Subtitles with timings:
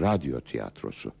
[0.00, 1.12] radyo tiyatrosu.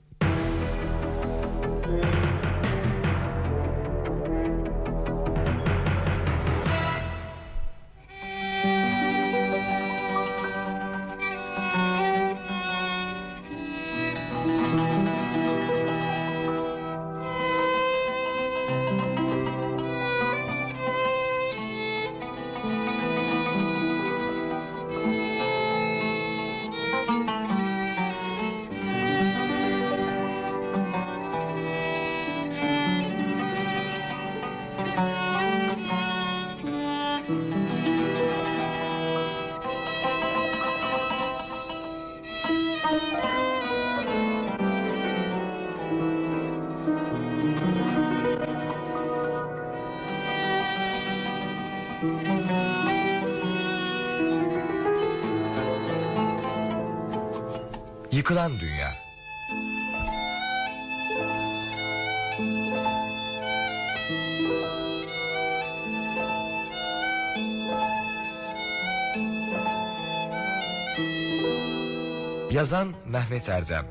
[72.62, 73.86] Yazan Mehmet Erdem.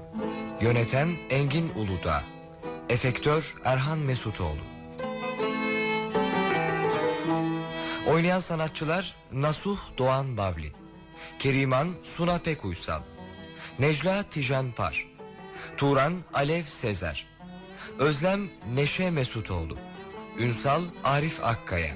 [0.62, 2.24] Yöneten Engin Uludağ
[2.90, 4.62] Efektör Erhan Mesutoğlu.
[8.08, 10.72] Oynayan sanatçılar Nasuh Doğan Bavli
[11.40, 13.02] Keriman Suna Pekuysal
[13.80, 15.08] Necla Tijan Par
[15.78, 17.28] Turan Alev Sezer
[18.00, 18.42] Özlem
[18.74, 19.78] Neşe Mesutoğlu
[20.40, 21.96] Ünsal Arif Akkaya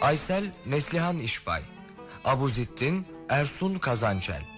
[0.00, 1.62] Aysel Neslihan İşbay
[2.24, 4.55] Abuzittin Ersun Kazançel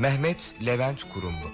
[0.00, 1.50] Mehmet Levent Kurumlu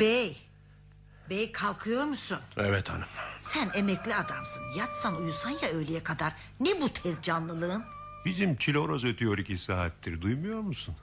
[0.00, 0.36] Bey.
[1.30, 2.38] Bey kalkıyor musun?
[2.56, 3.04] Evet hanım.
[3.40, 4.62] Sen emekli adamsın.
[4.76, 6.32] Yatsan uyusan ya öğleye kadar.
[6.60, 7.84] Ne bu tez canlılığın?
[8.24, 10.96] Bizim çiloroz ötüyor iki saattir duymuyor musun?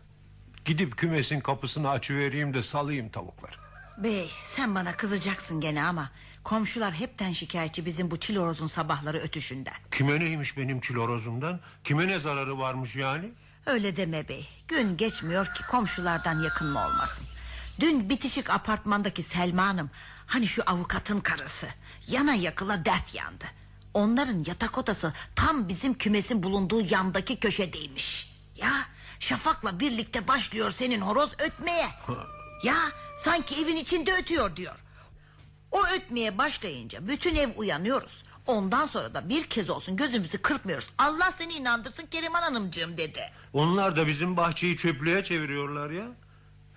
[0.66, 3.55] Gidip kümesin kapısını açıvereyim de salayım tavukları.
[3.97, 6.11] Bey sen bana kızacaksın gene ama...
[6.44, 9.73] ...komşular hepten şikayetçi bizim bu çilorozun sabahları ötüşünden.
[9.91, 11.59] Kime neymiş benim çilorozumdan?
[11.83, 13.31] Kime ne zararı varmış yani?
[13.66, 14.50] Öyle deme bey.
[14.67, 17.25] Gün geçmiyor ki komşulardan yakınma olmasın.
[17.79, 19.89] Dün bitişik apartmandaki Selma Hanım...
[20.25, 21.67] ...hani şu avukatın karısı...
[22.07, 23.45] ...yana yakıla dert yandı.
[23.94, 28.34] Onların yatak odası tam bizim kümesin bulunduğu yandaki köşedeymiş.
[28.56, 28.72] Ya
[29.20, 31.88] Şafak'la birlikte başlıyor senin horoz ötmeye.
[32.64, 32.75] ya
[33.18, 34.75] sanki evin içinde ötüyor diyor.
[35.72, 38.24] O ötmeye başlayınca bütün ev uyanıyoruz.
[38.48, 40.90] Ondan sonra da bir kez olsun gözümüzü kırpmıyoruz.
[40.98, 43.22] Allah seni inandırsın Keriman Hanımcığım dedi.
[43.54, 46.08] Onlar da bizim bahçeyi çöplüğe çeviriyorlar ya.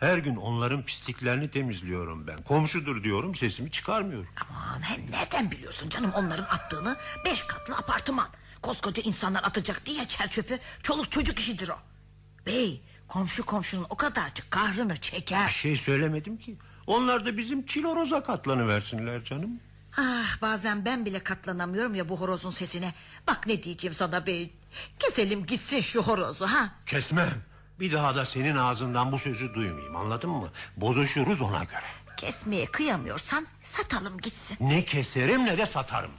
[0.01, 2.43] Her gün onların pisliklerini temizliyorum ben.
[2.43, 4.29] Komşudur diyorum sesimi çıkarmıyorum.
[4.51, 8.29] Aman hem nereden biliyorsun canım onların attığını beş katlı apartman.
[8.63, 11.79] Koskoca insanlar atacak diye çer çöpü çoluk çocuk işidir o.
[12.47, 15.49] Bey komşu komşunun o kadarcık kahrını Bir çeker.
[15.49, 16.57] şey söylemedim ki.
[16.87, 19.61] Onlar da bizim çiloroza katlanıversinler canım.
[19.99, 22.95] Ah bazen ben bile katlanamıyorum ya bu horozun sesine.
[23.27, 24.55] Bak ne diyeceğim sana bey.
[24.99, 26.73] Keselim gitsin şu horozu ha.
[26.87, 27.31] Kesmem.
[27.81, 30.49] Bir daha da senin ağzından bu sözü duymayayım anladın mı?
[30.77, 31.85] Bozuşuruz ona göre.
[32.17, 34.57] Kesmeye kıyamıyorsan satalım gitsin.
[34.61, 36.11] Ne keserim ne de satarım.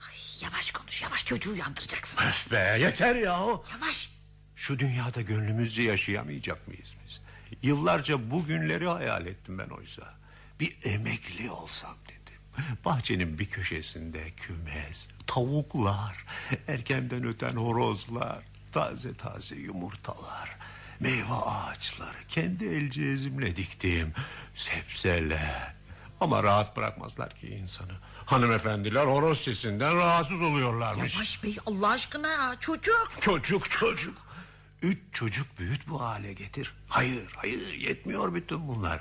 [0.00, 2.18] Ay, yavaş konuş yavaş çocuğu uyandıracaksın.
[2.28, 3.64] Öf be yeter yahu.
[3.72, 4.10] Yavaş.
[4.56, 7.22] Şu dünyada gönlümüzce yaşayamayacak mıyız biz?
[7.62, 10.14] Yıllarca bu günleri hayal ettim ben oysa.
[10.60, 12.40] Bir emekli olsam dedim.
[12.84, 16.24] Bahçenin bir köşesinde kümes, tavuklar,
[16.68, 18.38] erkenden öten horozlar,
[18.72, 20.56] taze taze yumurtalar,
[21.02, 24.12] meyve ağaçları, kendi el cihazimle diktiğim
[24.54, 25.74] sebzeler.
[26.20, 27.92] Ama rahat bırakmazlar ki insanı.
[28.26, 31.14] Hanımefendiler horoz sesinden rahatsız oluyorlarmış.
[31.14, 33.12] Yavaş bey Allah aşkına ya çocuk.
[33.20, 34.14] Çocuk çocuk.
[34.82, 36.74] Üç çocuk büyüt bu hale getir.
[36.88, 39.00] Hayır hayır yetmiyor bütün bunlar.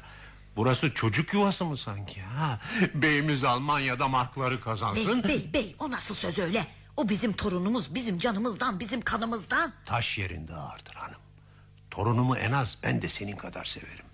[0.55, 2.59] Burası çocuk yuvası mı sanki ha?
[2.93, 5.23] Beyimiz Almanya'da markları kazansın.
[5.23, 6.67] Bey bey bey o nasıl söz öyle?
[6.97, 9.73] O bizim torunumuz bizim canımızdan bizim kanımızdan.
[9.85, 11.20] Taş yerinde ağırdır hanım.
[11.91, 14.05] Torunumu en az ben de senin kadar severim.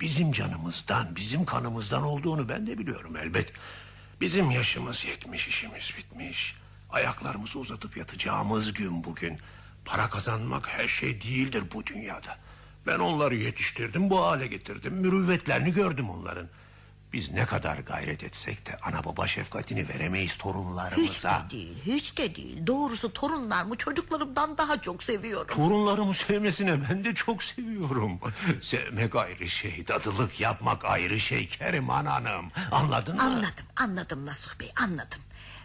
[0.00, 3.52] Bizim canımızdan, bizim kanımızdan olduğunu ben de biliyorum elbet.
[4.20, 6.56] Bizim yaşımız yetmiş, işimiz bitmiş.
[6.90, 9.38] Ayaklarımızı uzatıp yatacağımız gün bugün.
[9.84, 12.38] Para kazanmak her şey değildir bu dünyada.
[12.86, 14.94] Ben onları yetiştirdim, bu hale getirdim.
[14.94, 16.48] Mürüvvetlerini gördüm onların.
[17.16, 21.46] Biz ne kadar gayret etsek de ana baba şefkatini veremeyiz Hiç torunlarımıza.
[21.46, 22.66] de değil, hiç de değil.
[22.66, 25.56] Doğrusu torunlarımı çocuklarımdan daha çok seviyorum.
[25.56, 28.20] Torunlarımı sevmesine ben de çok seviyorum.
[28.60, 32.50] Sevmek ayrı şey, dadılık yapmak ayrı şey Keriman Hanım.
[32.70, 33.22] Anladın mı?
[33.22, 35.20] Anladım, anladım Nasuh Bey, anladım.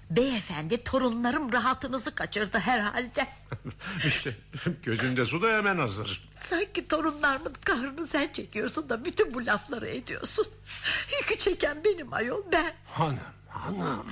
[0.10, 3.28] Beyefendi torunlarım rahatınızı kaçırdı herhalde.
[4.08, 4.38] işte
[4.84, 6.30] gözünde su da hemen hazır.
[6.52, 10.48] Sanki torunlarımın kahrını sen çekiyorsun da bütün bu lafları ediyorsun.
[11.20, 12.74] Yükü çeken benim ayol ben.
[12.86, 13.20] Hanım,
[13.50, 14.06] hanım.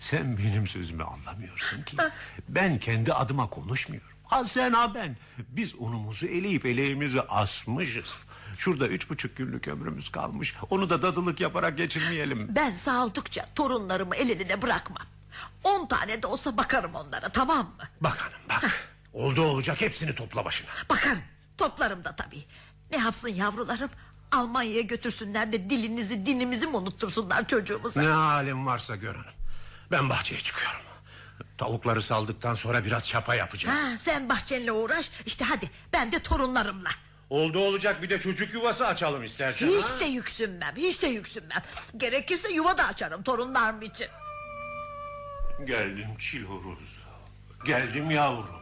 [0.00, 1.96] Sen benim sözümü anlamıyorsun ki.
[2.48, 4.08] Ben kendi adıma konuşmuyorum.
[4.24, 5.16] Ha sen ha ben.
[5.38, 8.16] Biz unumuzu eleyip eleğimizi asmışız.
[8.58, 10.54] Şurada üç buçuk günlük ömrümüz kalmış.
[10.70, 12.46] Onu da dadılık yaparak geçirmeyelim.
[12.56, 15.06] Ben sağaldıkça torunlarımı el eline bırakmam.
[15.64, 17.84] On tane de olsa bakarım onlara tamam mı?
[18.00, 18.88] Bak hanım bak.
[19.12, 20.70] Oldu olacak hepsini topla başına.
[20.90, 21.22] Bakarım
[21.58, 22.44] toplarım da tabii.
[22.90, 23.90] Ne yapsın yavrularım?
[24.32, 28.00] Almanya'ya götürsünler de dilinizi dinimizi mi unuttursunlar çocuğumuza?
[28.02, 29.32] Ne halim varsa gör hanım.
[29.90, 30.80] Ben bahçeye çıkıyorum.
[31.58, 33.76] Tavukları saldıktan sonra biraz çapa yapacağım.
[33.76, 36.90] Ha, sen bahçenle uğraş işte hadi ben de torunlarımla.
[37.30, 39.66] Oldu olacak bir de çocuk yuvası açalım istersen.
[39.66, 39.72] ha?
[39.72, 41.62] Hiç de yüksünmem hiç de yüksünmem.
[41.96, 44.08] Gerekirse yuva da açarım torunlarım için.
[45.66, 46.98] Geldim çiyoruz.
[47.64, 48.57] Geldim yavrum.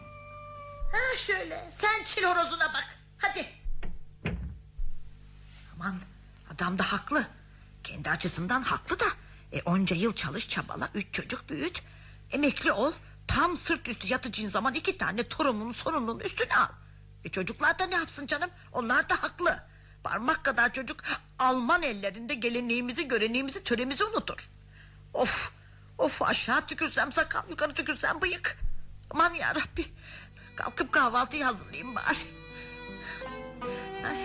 [0.92, 3.46] Ha şöyle sen çil horozuna bak hadi.
[5.74, 5.96] Aman
[6.54, 7.26] adam da haklı.
[7.84, 9.04] Kendi açısından haklı da.
[9.52, 11.82] E, onca yıl çalış çabala üç çocuk büyüt.
[12.30, 12.92] Emekli ol.
[13.26, 16.68] Tam sırt üstü yatıcın zaman iki tane torunun sorunun üstüne al.
[17.24, 18.50] E, çocuklar da ne yapsın canım?
[18.72, 19.62] Onlar da haklı.
[20.04, 21.02] Parmak kadar çocuk
[21.38, 24.50] Alman ellerinde geleneğimizi, göreneğimizi, töremizi unutur.
[25.14, 25.52] Of,
[25.98, 28.58] of aşağı tükürsem sakal, yukarı tükürsem bıyık.
[29.10, 29.86] Aman ya Rabbi.
[30.56, 32.16] Kalkıp kahvaltıyı hazırlayayım bari.
[34.06, 34.16] Ay.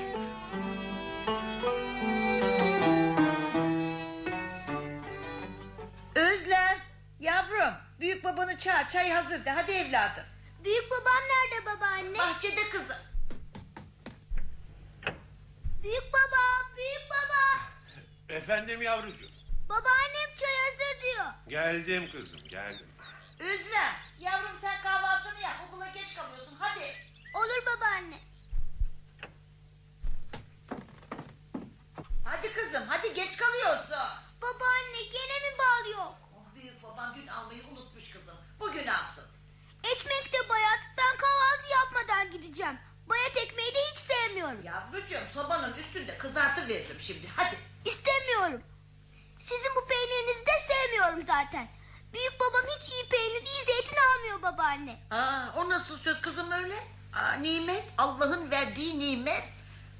[6.15, 6.77] Özlem,
[7.19, 10.23] yavrum, büyük babanı çağır, çay hazır de, hadi evladım.
[10.63, 12.17] Büyük babam nerede babaanne?
[12.17, 12.97] Bahçede kızım.
[15.83, 17.61] Büyük baba, büyük baba.
[18.37, 19.31] Efendim yavrucuğum.
[19.69, 21.25] Babaannem çay hazır diyor.
[21.47, 22.87] Geldim kızım geldim.
[23.39, 26.95] Özlem, yavrum sen kahvaltını yap, okula geç kalıyorsun, hadi.
[27.33, 28.19] Olur babaanne.
[32.25, 33.89] Hadi kızım, hadi geç kalıyorsun.
[34.41, 36.15] Babaanne gene mi bal yok?
[36.35, 39.25] Oh, büyük baban dün almayı unutmuş kızım, bugün alsın.
[39.83, 40.79] Ekmek de bayat.
[40.97, 42.79] Ben kahvaltı yapmadan gideceğim.
[43.09, 44.63] Bayat ekmeği de hiç sevmiyorum.
[44.63, 47.57] Yavrucuğum, sobanın üstünde kızartı veririm şimdi, hadi.
[47.85, 48.63] İstemiyorum.
[49.39, 51.67] Sizin bu peynirinizi de sevmiyorum zaten.
[52.13, 54.99] Büyük babam hiç iyi peynir, iyi zeytin almıyor babaanne.
[55.11, 56.75] Aa, o nasıl söz kızım öyle?
[57.13, 59.43] Aa, nimet Allah'ın verdiği nimet.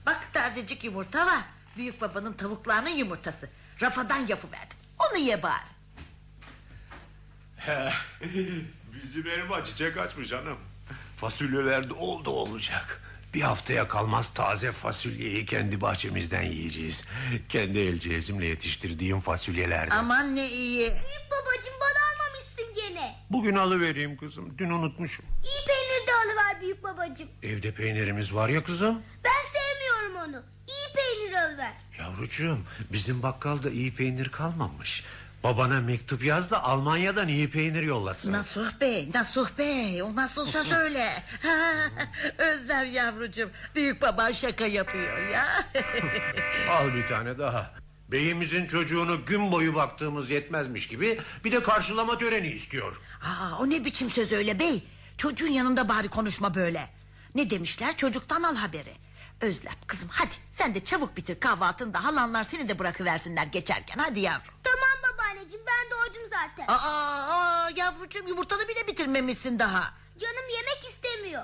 [0.05, 1.41] Bak tazecik yumurta var.
[1.77, 3.49] Büyük babanın tavuklarının yumurtası.
[3.81, 4.77] Rafadan yapıverdim.
[4.99, 5.71] Onu ye bari.
[9.03, 10.57] Bizim elma çiçek açmış hanım.
[11.17, 13.01] Fasulyeler de oldu olacak.
[13.33, 17.03] Bir haftaya kalmaz taze fasulyeyi kendi bahçemizden yiyeceğiz.
[17.49, 19.97] Kendi el cihazımla yetiştirdiğim fasulyelerden.
[19.97, 20.79] Aman ne iyi.
[20.89, 22.11] Büyük babacığım bana
[22.51, 23.15] almamışsın gene.
[23.30, 24.57] Bugün alıvereyim kızım.
[24.57, 25.25] Dün unutmuşum.
[25.44, 27.27] İyi peynir de alıver büyük babacığım.
[27.44, 29.01] Evde peynirimiz var ya kızım.
[29.24, 30.44] Ben sevmiyorum onu.
[30.68, 31.74] İyi peynir alıver.
[32.00, 32.59] Yavrucuğum
[32.94, 35.03] bizim bakkalda iyi peynir kalmamış.
[35.44, 38.33] Babana mektup yaz da Almanya'dan iyi peynir yollasın.
[38.33, 40.03] Nasuh Bey, Nasuh Bey.
[40.03, 41.24] O nasıl söz öyle?
[42.38, 43.50] Özlem yavrucuğum.
[43.75, 45.48] Büyük baban şaka yapıyor ya.
[46.69, 47.80] Al bir tane daha.
[48.12, 53.01] Beyimizin çocuğunu gün boyu baktığımız yetmezmiş gibi bir de karşılama töreni istiyor.
[53.24, 54.84] Aa, o ne biçim söz öyle bey?
[55.18, 56.89] Çocuğun yanında bari konuşma böyle.
[57.36, 58.94] Ne demişler çocuktan al haberi.
[59.41, 64.20] Özlem kızım hadi sen de çabuk bitir kahvaltını da halanlar seni de bırakıversinler geçerken hadi
[64.20, 64.53] yavrum.
[64.63, 66.74] Tamam babaanneciğim ben doydum zaten.
[66.74, 69.94] Aa, aa yavrucuğum yumurtanı bile bitirmemişsin daha.
[70.20, 71.44] Canım yemek istemiyor.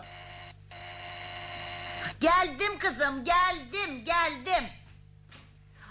[2.19, 4.63] Geldim kızım geldim geldim.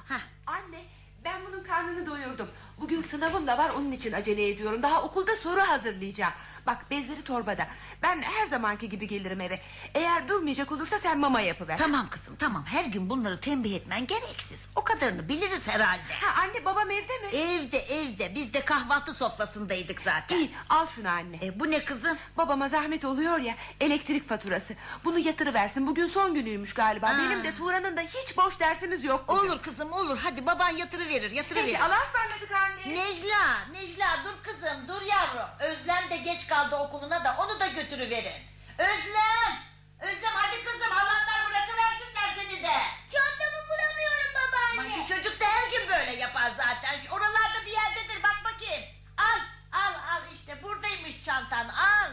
[0.08, 0.84] Hah, Anne
[1.25, 2.48] ben bunun karnını doyurdum.
[2.80, 4.82] Bugün sınavım da var onun için acele ediyorum.
[4.82, 6.32] Daha okulda soru hazırlayacağım.
[6.66, 7.66] Bak bezleri torbada.
[8.02, 9.61] Ben her zamanki gibi gelirim eve.
[9.94, 11.78] Eğer durmayacak olursa sen mama yapıver.
[11.78, 14.68] tamam kızım tamam her gün bunları tembih etmen gereksiz.
[14.76, 16.02] O kadarını biliriz herhalde.
[16.20, 17.28] Ha anne babam evde mi?
[17.37, 20.37] Evde evde biz de kahvaltı sofrasındaydık zaten.
[20.37, 21.37] İyi al şunu anne.
[21.42, 22.18] E, bu ne kızım?
[22.37, 24.75] Babama zahmet oluyor ya elektrik faturası.
[25.04, 25.87] Bunu yatırıversin.
[25.87, 27.06] Bugün son günüymüş galiba.
[27.06, 27.18] Aa.
[27.18, 29.49] Benim de Turan'ın da hiç boş dersimiz yok bugün.
[29.49, 31.66] Olur kızım olur hadi baban yatırıverir yatırıverir.
[31.66, 32.94] Peki Allah'a ısmarladık anne.
[32.94, 35.49] Necla Necla dur kızım dur yavrum.
[35.61, 38.42] Özlem de geç kaldı kaldı okuluna da onu da götürüverin.
[38.78, 39.52] Özlem!
[40.00, 42.76] Özlem hadi kızım Allah'tan bırakıversinler seni de.
[43.12, 45.00] Çantamı bulamıyorum babaanne.
[45.00, 47.00] Bak, çocuk da her gün böyle yapar zaten.
[47.10, 48.84] Oralarda bir yerdedir bak bakayım.
[49.18, 49.40] Al
[49.72, 52.10] al al işte buradaymış çantan al.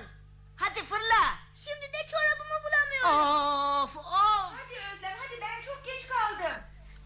[0.58, 1.24] Hadi fırla.
[1.56, 3.84] Şimdi de çorabımı bulamıyorum.
[3.84, 4.54] Of of.
[4.60, 6.64] Hadi Özlem hadi ben çok geç kaldım.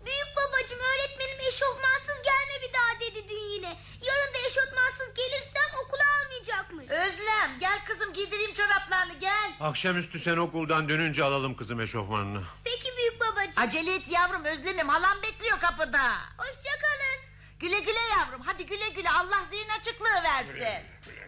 [0.07, 3.77] Büyük babacım öğretmenim eşofmansız gelme bir daha dedi dün yine.
[4.01, 6.85] Yarın da eşofmansız gelirsem okula almayacakmış.
[6.89, 9.51] Özlem gel kızım giydireyim çoraplarını gel.
[9.59, 12.43] Akşamüstü sen okuldan dönünce alalım kızım eşofmanını.
[12.63, 13.53] Peki büyük babacım.
[13.55, 16.11] Acele et yavrum Özlem'im halam bekliyor kapıda.
[16.37, 17.19] Hoşçakalın.
[17.59, 20.53] Güle güle yavrum hadi güle güle Allah zihin açıklığı versin.
[20.53, 21.27] Güle güle.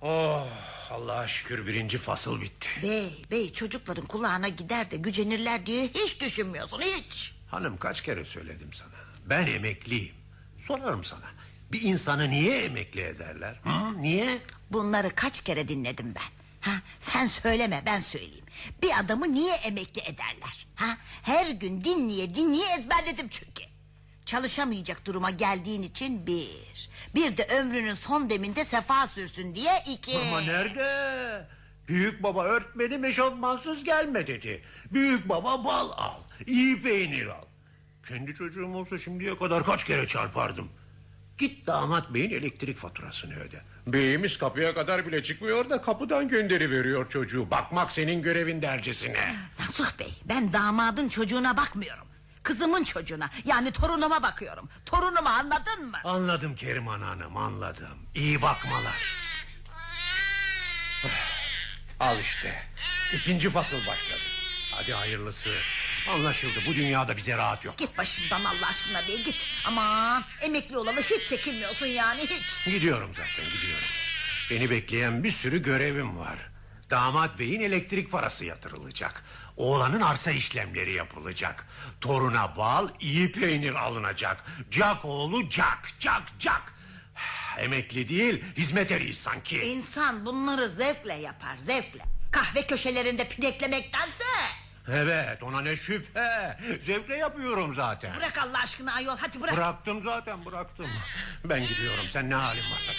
[0.00, 0.46] Oh
[0.92, 2.68] Allah'a şükür birinci fasıl bitti.
[2.82, 7.32] Bey bey çocukların kulağına gider de gücenirler diye hiç düşünmüyorsun hiç.
[7.50, 8.90] Hanım kaç kere söyledim sana.
[9.26, 10.14] Ben emekliyim.
[10.58, 11.26] Sorarım sana.
[11.72, 13.54] Bir insanı niye emekli ederler?
[13.64, 14.02] Hı?
[14.02, 14.38] Niye?
[14.70, 16.30] Bunları kaç kere dinledim ben.
[16.70, 18.44] Ha, sen söyleme ben söyleyeyim.
[18.82, 20.66] Bir adamı niye emekli ederler?
[20.74, 23.64] Ha, her gün dinleye dinleye ezberledim çünkü.
[24.26, 26.88] Çalışamayacak duruma geldiğin için bir.
[27.14, 30.18] Bir de ömrünün son deminde sefa sürsün diye iki.
[30.18, 31.46] Ama nerede?
[31.88, 34.62] Büyük baba örtmenim eşofmansız gelme dedi.
[34.92, 36.20] Büyük baba bal al.
[36.46, 37.44] iyi peynir al.
[38.08, 40.68] Kendi çocuğum olsa şimdiye kadar kaç kere çarpardım.
[41.38, 43.60] Git damat beyin elektrik faturasını öde.
[43.86, 47.50] Beyimiz kapıya kadar bile çıkmıyor da kapıdan gönderi veriyor çocuğu.
[47.50, 49.34] Bakmak senin görevin dercesine.
[49.60, 52.06] Nasuh Bey ben damadın çocuğuna bakmıyorum.
[52.42, 54.68] Kızımın çocuğuna yani torunuma bakıyorum.
[54.86, 55.98] Torunumu anladın mı?
[56.04, 57.98] Anladım Keriman Hanım anladım.
[58.14, 59.16] İyi bakmalar.
[62.00, 62.62] Al işte.
[63.14, 64.20] İkinci fasıl başladı.
[64.74, 65.50] Hadi hayırlısı.
[66.10, 67.78] Anlaşıldı bu dünyada bize rahat yok.
[67.78, 69.36] Git başımdan Allah aşkına bey git.
[69.66, 72.64] Aman emekli olalı hiç çekinmiyorsun yani hiç.
[72.64, 73.84] Gidiyorum zaten gidiyorum.
[74.50, 76.38] Beni bekleyen bir sürü görevim var.
[76.90, 79.24] Damat beyin elektrik parası yatırılacak.
[79.56, 81.66] Oğlanın arsa işlemleri yapılacak.
[82.00, 84.44] Toruna bal, iyi peynir alınacak.
[84.70, 86.74] Cak oğlu cak, cak, cak.
[87.58, 89.60] Emekli değil, hizmet eriyiz sanki.
[89.60, 92.02] İnsan bunları zevkle yapar zevkle.
[92.30, 94.24] Kahve köşelerinde pineklemektense.
[94.88, 96.58] Evet, ona ne şüphe.
[96.80, 98.16] Zevkle yapıyorum zaten.
[98.16, 99.56] Bırak Allah aşkına ayol hadi bırak.
[99.56, 100.86] Bıraktım zaten, bıraktım.
[101.44, 102.92] Ben gidiyorum, sen ne halin varsa.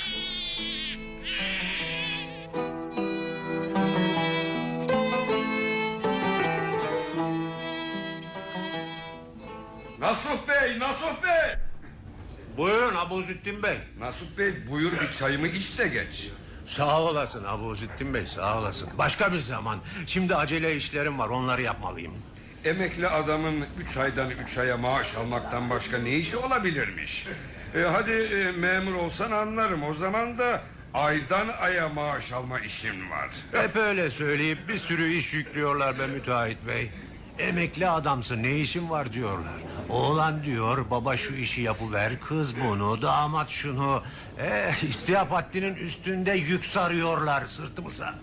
[10.03, 11.55] Nasuh Bey, Nasuh Bey.
[12.57, 13.77] Buyurun Abuzüttin Bey.
[13.99, 16.29] Nasuh Bey buyur bir çayımı iç de geç.
[16.65, 18.89] Sağ olasın Abuzüttin Bey sağ olasın.
[18.97, 19.79] Başka bir zaman.
[20.07, 22.13] Şimdi acele işlerim var onları yapmalıyım.
[22.65, 27.27] Emekli adamın üç aydan üç aya maaş almaktan başka ne işi olabilirmiş?
[27.75, 29.83] E, hadi e, memur olsan anlarım.
[29.83, 30.61] O zaman da
[30.93, 33.29] aydan aya maaş alma işin var.
[33.51, 36.91] Hep öyle söyleyip bir sürü iş yüklüyorlar be müteahhit bey.
[37.39, 39.53] Emekli adamsın ne işin var diyorlar.
[39.89, 44.03] Oğlan diyor baba şu işi yapıver kız bunu damat şunu.
[44.39, 48.13] Eh, istihap haddinin üstünde yük sarıyorlar sırtımıza.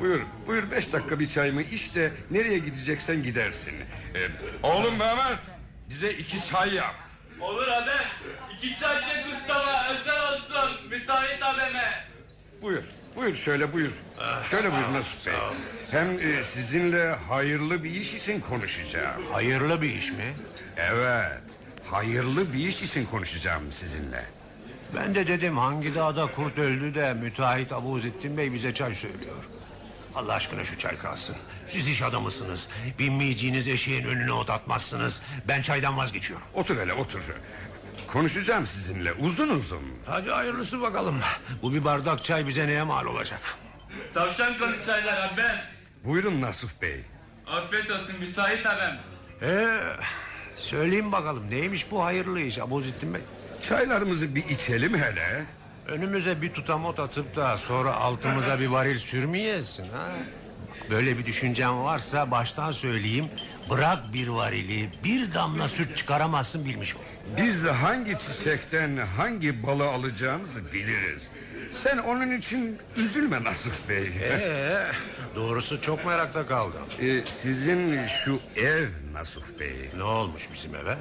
[0.00, 3.74] Buyur, buyur beş dakika bir çayımı iç de nereye gideceksen gidersin.
[4.14, 4.20] E,
[4.62, 5.38] oğlum Mehmet
[5.90, 6.94] bize iki çay yap.
[7.40, 7.90] Olur abi.
[8.56, 10.88] İki çay çek Mustafa özel olsun.
[10.90, 12.04] Müteahhit abime.
[12.62, 12.82] Buyur,
[13.16, 13.92] buyur şöyle buyur.
[14.50, 15.34] Şöyle buyur Nasuh Bey.
[15.90, 19.22] Hem e, sizinle hayırlı bir iş için konuşacağım.
[19.32, 20.34] Hayırlı bir iş mi?
[20.76, 21.42] Evet,
[21.90, 24.24] hayırlı bir iş için konuşacağım sizinle.
[24.96, 29.36] Ben de dedim hangi dağda kurt öldü de müteahhit Abuzettin Bey bize çay söylüyor.
[30.14, 31.36] Allah aşkına şu çay kalsın.
[31.68, 32.68] Siz iş adamısınız.
[32.98, 35.22] Binmeyeceğiniz eşeğin önüne ot atmazsınız.
[35.48, 36.46] Ben çaydan vazgeçiyorum.
[36.54, 37.32] Otur hele otur.
[38.12, 39.82] Konuşacağım sizinle uzun uzun.
[40.06, 41.20] Hadi hayırlısı bakalım.
[41.62, 43.40] Bu bir bardak çay bize neye mal olacak?
[44.14, 45.42] Tavşan kanı çaylar abi.
[46.04, 47.00] Buyurun Nasuh Bey.
[47.46, 48.98] Afiyet olsun müteahhit abim.
[49.42, 49.80] Ee,
[50.56, 53.20] söyleyin bakalım neymiş bu hayırlı iş Abuzettin Bey?
[53.68, 55.44] Çaylarımızı bir içelim hele.
[55.88, 60.08] Önümüze bir tutam ot atıp da sonra altımıza bir varil sürmeyesin ha?
[60.90, 63.24] Böyle bir düşüncen varsa baştan söyleyeyim.
[63.70, 67.00] Bırak bir varili bir damla süt çıkaramazsın bilmiş ol.
[67.38, 71.30] Biz hangi çiçekten hangi balı alacağımızı biliriz.
[71.70, 74.10] Sen onun için üzülme Nasuh Bey.
[74.22, 74.86] Ee,
[75.34, 76.80] doğrusu çok merakta kaldım.
[77.00, 79.90] Ee, sizin şu ev Nasuh Bey.
[79.96, 80.96] Ne olmuş bizim eve?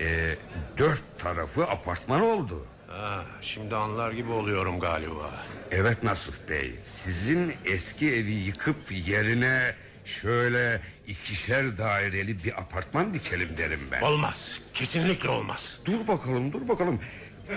[0.00, 0.36] Ee,
[0.78, 2.66] dört tarafı apartman oldu.
[2.88, 5.30] Ha, şimdi anlar gibi oluyorum galiba.
[5.70, 9.74] Evet Nasuh Bey, sizin eski evi yıkıp yerine
[10.04, 14.00] şöyle ikişer daireli bir apartman dikelim derim ben.
[14.00, 15.80] Olmaz, kesinlikle olmaz.
[15.84, 17.00] Dur bakalım, dur bakalım.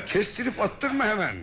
[0.07, 1.35] Kestirip attırma hemen.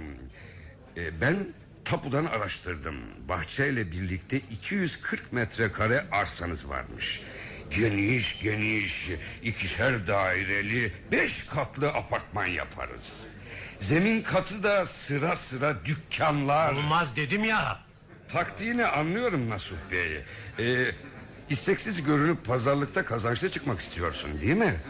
[0.96, 1.36] Ee, ben
[1.84, 2.96] tapudan araştırdım.
[3.28, 7.22] Bahçeyle birlikte 240 metrekare arsanız varmış.
[7.70, 9.10] Geniş geniş
[9.42, 13.12] ikişer daireli beş katlı apartman yaparız.
[13.78, 16.72] Zemin katı da sıra sıra dükkanlar.
[16.72, 17.80] Olmaz dedim ya.
[18.28, 20.24] Taktiğini anlıyorum Nasuh Bey.
[20.58, 20.86] Ee,
[21.50, 24.80] isteksiz görünüp pazarlıkta kazançlı çıkmak istiyorsun değil mi?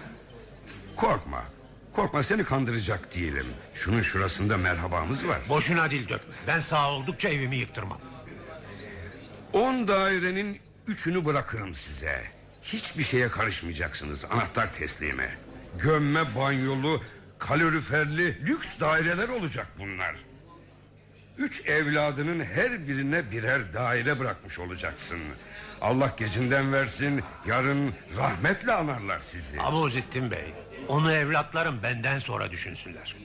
[0.96, 1.44] Korkma.
[1.92, 3.46] Korkma seni kandıracak değilim.
[3.74, 5.40] Şunun şurasında merhabamız var.
[5.48, 6.20] Boşuna dil dök.
[6.46, 8.00] Ben sağ oldukça evimi yıktırmam.
[9.52, 12.22] On dairenin üçünü bırakırım size.
[12.62, 14.24] Hiçbir şeye karışmayacaksınız.
[14.24, 15.36] Anahtar teslime.
[15.78, 17.02] Gömme banyolu,
[17.38, 20.16] kaloriferli lüks daireler olacak bunlar.
[21.38, 25.18] Üç evladının her birine birer daire bırakmış olacaksın.
[25.80, 29.60] Allah gecinden versin, yarın rahmetle anarlar sizi.
[29.62, 30.54] Abuzettin Bey,
[30.88, 33.16] onu evlatlarım benden sonra düşünsünler.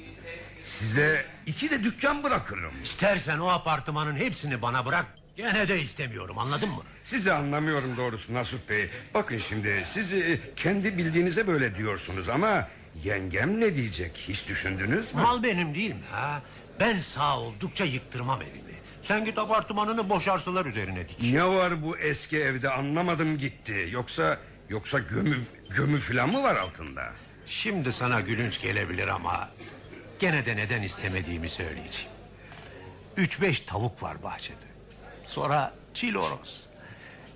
[0.64, 2.74] Size iki de dükkan bırakırım.
[2.84, 5.06] İstersen o apartmanın hepsini bana bırak.
[5.38, 6.82] Gene de istemiyorum anladın mı?
[7.04, 8.90] Sizi anlamıyorum doğrusu Nasuh Bey.
[9.14, 12.68] Bakın şimdi sizi kendi bildiğinize böyle diyorsunuz ama...
[13.04, 15.22] ...yengem ne diyecek hiç düşündünüz mü?
[15.22, 16.42] Mal benim değil mi ha?
[16.80, 18.74] Ben sağ oldukça yıktırmam evimi.
[19.04, 21.22] Sen git apartmanını boşarsalar üzerine dik.
[21.34, 23.88] Ne var bu eski evde anlamadım gitti.
[23.92, 24.38] Yoksa
[24.70, 27.12] yoksa gömü gömü falan mı var altında?
[27.48, 29.50] Şimdi sana gülünç gelebilir ama...
[30.20, 32.12] ...gene de neden istemediğimi söyleyeceğim.
[33.18, 34.66] Üç beş tavuk var bahçede.
[35.26, 36.68] Sonra çiloroz.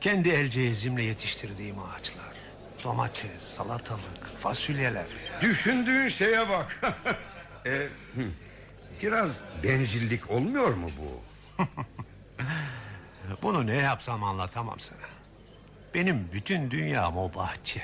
[0.02, 2.38] Kendi el cehizimle yetiştirdiğim ağaçlar.
[2.84, 5.06] Domates, salatalık, fasulyeler.
[5.42, 6.82] Düşündüğün şeye bak.
[7.66, 7.88] E,
[9.04, 11.22] biraz bencillik olmuyor mu bu?
[13.42, 15.00] Bunu ne yapsam anlatamam sana.
[15.94, 17.82] Benim bütün dünyam o bahçe.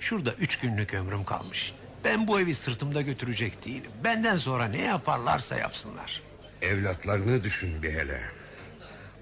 [0.00, 1.74] Şurada üç günlük ömrüm kalmış.
[2.04, 3.90] Ben bu evi sırtımda götürecek değilim.
[4.04, 6.22] Benden sonra ne yaparlarsa yapsınlar.
[6.62, 8.22] Evlatlarını düşün bir hele.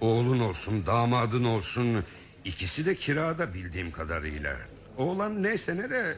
[0.01, 2.05] Oğlun olsun, damadın olsun...
[2.45, 4.57] ...ikisi de kirada bildiğim kadarıyla.
[4.97, 6.17] Oğlan neyse ne de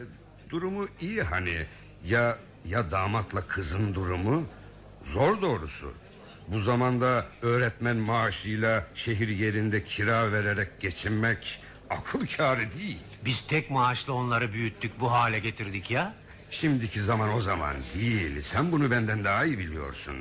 [0.50, 1.66] durumu iyi hani.
[2.04, 4.44] Ya ya damatla kızın durumu
[5.02, 5.92] zor doğrusu.
[6.48, 12.98] Bu zamanda öğretmen maaşıyla şehir yerinde kira vererek geçinmek akıl kârı değil.
[13.24, 16.14] Biz tek maaşla onları büyüttük bu hale getirdik ya.
[16.50, 18.40] Şimdiki zaman o zaman değil.
[18.40, 20.16] Sen bunu benden daha iyi biliyorsun.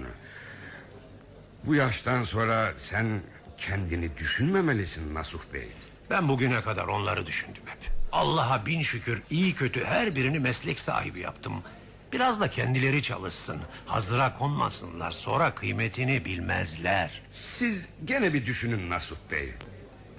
[1.64, 3.22] Bu yaştan sonra sen
[3.58, 5.68] kendini düşünmemelisin Nasuh Bey.
[6.10, 7.92] Ben bugüne kadar onları düşündüm hep.
[8.12, 11.64] Allah'a bin şükür iyi kötü her birini meslek sahibi yaptım.
[12.12, 13.62] Biraz da kendileri çalışsın.
[13.86, 17.22] Hazıra konmasınlar sonra kıymetini bilmezler.
[17.30, 19.54] Siz gene bir düşünün Nasuh Bey.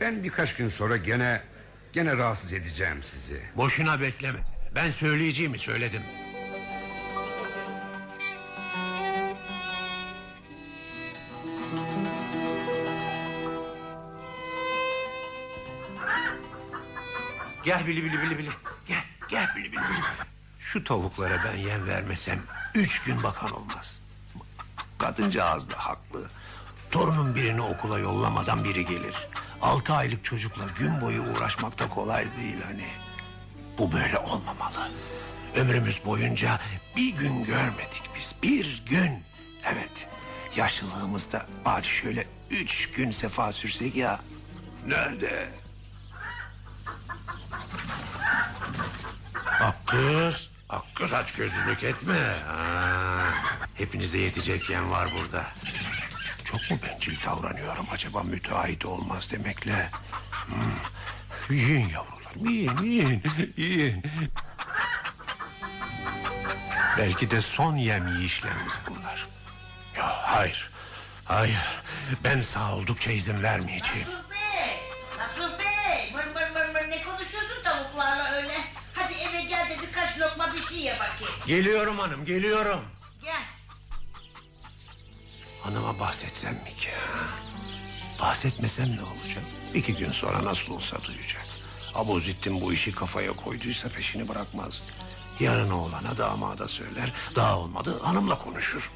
[0.01, 1.42] Ben birkaç gün sonra gene
[1.92, 3.42] gene rahatsız edeceğim sizi.
[3.57, 4.38] Boşuna bekleme.
[4.74, 6.03] Ben söyleyeceğimi söyledim.
[17.64, 18.48] Gel bili bili bili bili.
[18.87, 20.38] Gel gel bili bili bili.
[20.72, 22.42] Şu tavuklara ben yem vermesem
[22.74, 24.02] üç gün bakan olmaz.
[24.98, 26.31] Kadıncağız da haklı.
[26.90, 29.14] Torunun birini okula yollamadan biri gelir.
[29.62, 32.87] Altı aylık çocukla gün boyu uğraşmak da kolay değil hani.
[33.78, 34.88] Bu böyle olmamalı.
[35.57, 36.61] Ömrümüz boyunca
[36.96, 38.35] bir gün görmedik biz.
[38.42, 39.24] Bir gün.
[39.64, 40.09] Evet.
[40.57, 44.20] Yaşlılığımızda bari şöyle üç gün sefa sürsek ya.
[44.87, 45.48] Nerede?
[49.61, 50.58] Akkız.
[50.68, 52.35] Akkız aç gözlülük etme.
[53.74, 55.44] Hepinize yetecek yem var burada.
[56.44, 59.90] Çok mu bencil davranıyorum acaba müteahhit olmaz demekle?
[60.46, 61.57] Hmm.
[61.57, 63.22] Yiyin yavrular yiyin yiyin
[63.57, 64.02] yiyin.
[66.98, 69.28] Belki de son yem yiyişlerimiz bunlar.
[69.96, 70.70] Ya hayır.
[71.24, 71.81] Hayır.
[72.24, 74.09] Ben sağ oldukça izin vermeyeceğim.
[80.20, 81.35] Lokma bir şey ye bakayım.
[81.46, 82.81] Geliyorum hanım geliyorum.
[83.24, 83.42] Gel.
[85.62, 86.90] Hanıma bahsetsem mi ki?
[88.20, 89.44] Bahsetmesem ne olacak?
[89.74, 91.46] İki gün sonra nasıl olsa duyacak.
[91.94, 94.83] Abuzittin bu işi kafaya koyduysa peşini bırakmaz.
[95.40, 97.12] Yarın oğlana damada söyler.
[97.37, 98.90] Daha olmadı hanımla konuşur.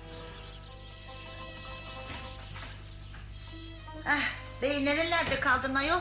[4.06, 4.20] Ah,
[4.62, 6.00] bey nerelerde kaldın ayol?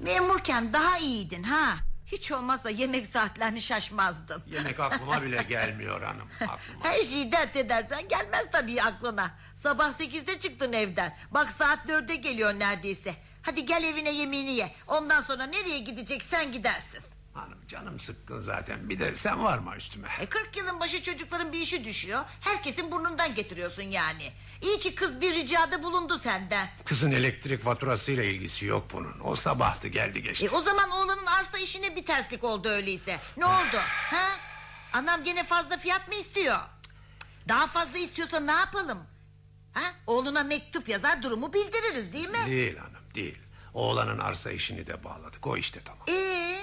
[0.00, 1.76] Memurken daha iyiydin ha.
[2.12, 4.42] Hiç olmazsa yemek saatlerini şaşmazdın.
[4.46, 6.28] Yemek aklıma bile gelmiyor hanım.
[6.40, 6.84] Aklıma.
[6.84, 9.30] Her şeyi dert edersen gelmez tabii aklına.
[9.56, 11.16] Sabah sekizde çıktın evden.
[11.30, 13.14] Bak saat dörde geliyor neredeyse.
[13.42, 14.72] Hadi gel evine yemeğini ye.
[14.86, 17.00] Ondan sonra nereye gideceksen gidersin.
[17.68, 18.88] Canım sıkkın zaten.
[18.88, 20.08] Bir de sen varma üstüme.
[20.20, 22.24] E 40 yılın başı çocukların bir işi düşüyor.
[22.40, 24.32] Herkesin burnundan getiriyorsun yani.
[24.62, 26.68] İyi ki kız bir ricada bulundu senden.
[26.84, 29.20] Kızın elektrik faturasıyla ilgisi yok bunun.
[29.24, 30.46] O sabahtı geldi geçti.
[30.46, 33.18] E o zaman oğlanın arsa işine bir terslik oldu öyleyse.
[33.36, 33.76] Ne oldu?
[34.10, 34.28] Ha?
[34.92, 36.58] Anam gene fazla fiyat mı istiyor?
[37.48, 38.98] Daha fazla istiyorsa ne yapalım?
[39.74, 39.82] Ha?
[40.06, 42.38] Oğluna mektup yazar durumu bildiririz değil mi?
[42.46, 43.38] Değil hanım değil.
[43.74, 45.46] Oğlanın arsa işini de bağladık.
[45.46, 46.02] O işte tamam.
[46.08, 46.58] Ee?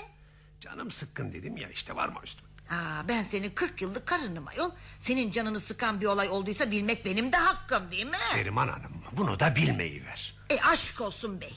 [0.65, 2.49] Canım sıkkın dedim ya işte varma üstüme.
[2.69, 4.71] Aa, ben senin 40 yıllık karınım ayol.
[4.99, 8.17] Senin canını sıkan bir olay olduysa bilmek benim de hakkım değil mi?
[8.35, 10.35] Neriman Hanım bunu da bilmeyi ver.
[10.49, 11.53] E aşk olsun bey.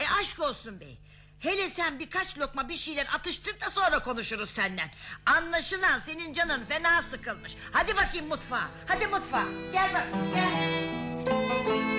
[0.00, 0.98] E aşk olsun bey.
[1.40, 4.90] Hele sen birkaç lokma bir şeyler atıştır da sonra konuşuruz senden.
[5.26, 7.56] Anlaşılan senin canın fena sıkılmış.
[7.72, 8.68] Hadi bakayım mutfağa.
[8.86, 9.44] Hadi mutfağa.
[9.72, 11.97] Gel bak gel.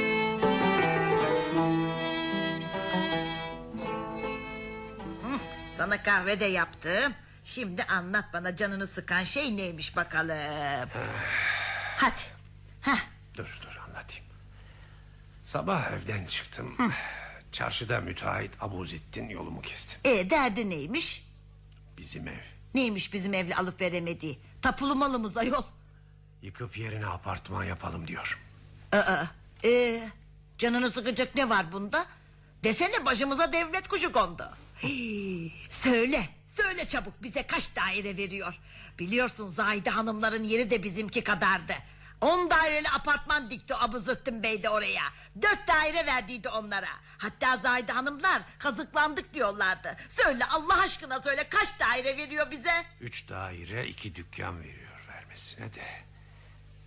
[5.80, 7.14] Sana kahve de yaptım.
[7.44, 10.90] Şimdi anlat bana canını sıkan şey neymiş bakalım.
[11.98, 12.22] Hadi.
[12.82, 13.00] Heh.
[13.38, 14.26] Dur dur anlatayım.
[15.44, 16.78] Sabah evden çıktım.
[17.52, 20.10] Çarşıda müteahhit Abuzettin yolumu kesti.
[20.10, 21.28] E derdi neymiş?
[21.98, 22.44] Bizim ev.
[22.74, 24.40] Neymiş bizim evle alıp veremediği?
[24.62, 25.64] Tapulu malımız ayol.
[26.42, 28.40] Yıkıp yerine apartman yapalım diyor.
[28.92, 29.24] Aa,
[29.64, 30.02] e,
[30.58, 32.06] canını sıkacak ne var bunda?
[32.64, 34.52] Desene başımıza devlet kuşu kondu.
[34.84, 38.54] Hii, söyle, söyle çabuk bize kaç daire veriyor?
[39.00, 41.74] Biliyorsun Zahide hanımların yeri de bizimki kadardı.
[42.22, 45.04] On daireli apartman dikti Abuzettin Bey de oraya.
[45.42, 46.90] Dört daire verdiydi onlara.
[47.18, 49.96] Hatta Zahide hanımlar kazıklandık diyorlardı.
[50.10, 52.86] Söyle Allah aşkına söyle kaç daire veriyor bize?
[53.02, 55.84] Üç daire iki dükkan veriyor vermesine de.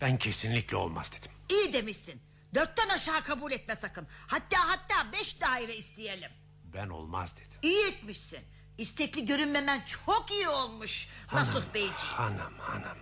[0.01, 1.31] Ben kesinlikle olmaz dedim.
[1.49, 2.23] İyi demişsin.
[2.55, 4.09] Dörtten aşağı kabul etme sakın.
[4.27, 6.31] Hatta hatta beş daire isteyelim.
[6.75, 7.59] Ben olmaz dedim.
[7.63, 8.41] İyi etmişsin.
[8.79, 11.09] İstekli görünmemen çok iyi olmuş.
[11.33, 11.95] Nasuh Beyciğim.
[11.97, 12.99] Hanım hanım.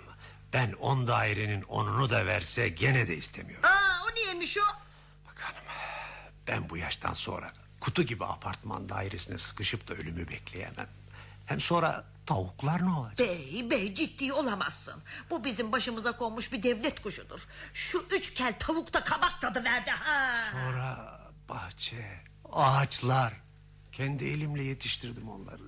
[0.53, 3.65] Ben on dairenin onunu da verse gene de istemiyorum.
[3.69, 4.61] Aa, o niyeymiş o?
[5.27, 5.63] Bak hanım
[6.47, 10.89] ben bu yaştan sonra kutu gibi apartman dairesine sıkışıp da ölümü bekleyemem.
[11.47, 13.19] Hem sonra tavuklar ne olacak?
[13.19, 15.03] Bey bey ciddi olamazsın.
[15.31, 17.47] Bu bizim başımıza konmuş bir devlet kuşudur.
[17.75, 20.35] Şu üç kel tavukta kabak tadı verdi ha.
[20.53, 23.33] Sonra bahçe, ağaçlar.
[23.93, 25.63] Kendi elimle yetiştirdim onları.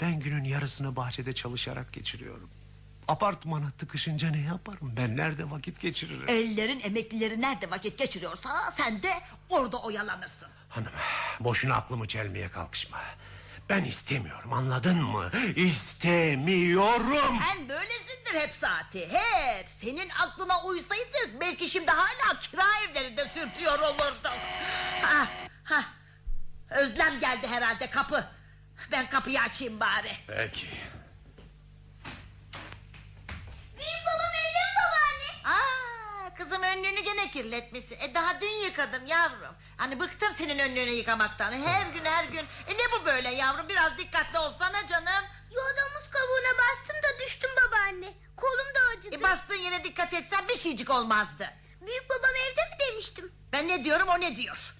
[0.00, 2.50] Ben günün yarısını bahçede çalışarak geçiriyorum.
[3.08, 4.92] Apartmana tıkışınca ne yaparım?
[4.96, 6.28] Ben nerede vakit geçiririm?
[6.28, 9.12] Ellerin emeklileri nerede vakit geçiriyorsa sen de
[9.48, 10.48] orada oyalanırsın.
[10.68, 10.92] Hanım
[11.40, 12.98] boşuna aklımı çelmeye kalkışma.
[13.68, 15.30] Ben istemiyorum anladın mı?
[15.56, 17.38] İstemiyorum.
[17.48, 19.66] Sen böylesindir hep saati hep.
[19.68, 24.32] Senin aklına uysaydık belki şimdi hala kira evlerinde sürtüyor olurduk.
[25.02, 25.26] Ha,
[25.64, 25.84] ha.
[26.70, 28.24] Özlem geldi herhalde kapı.
[28.92, 30.10] Ben kapıyı açayım bari.
[30.26, 30.66] Peki.
[33.76, 35.56] Büyük babam evde mi babaanne?
[35.56, 37.98] Aa, kızım önlüğünü gene kirletmişsin.
[38.00, 39.54] E daha dün yıkadım yavrum.
[39.76, 41.52] Hani bıktım senin önlüğünü yıkamaktan.
[41.52, 42.46] Her gün her gün.
[42.66, 43.68] E ne bu böyle yavrum?
[43.68, 45.24] Biraz dikkatli olsana canım.
[45.50, 48.12] Yolda muz kabuğuna bastım da düştüm babaanne.
[48.36, 49.14] Kolum da acıdı.
[49.16, 51.50] E bastığın yere dikkat etsen bir şeycik olmazdı.
[51.86, 53.32] Büyük babam evde mi demiştim.
[53.52, 54.74] Ben ne diyorum o ne diyor.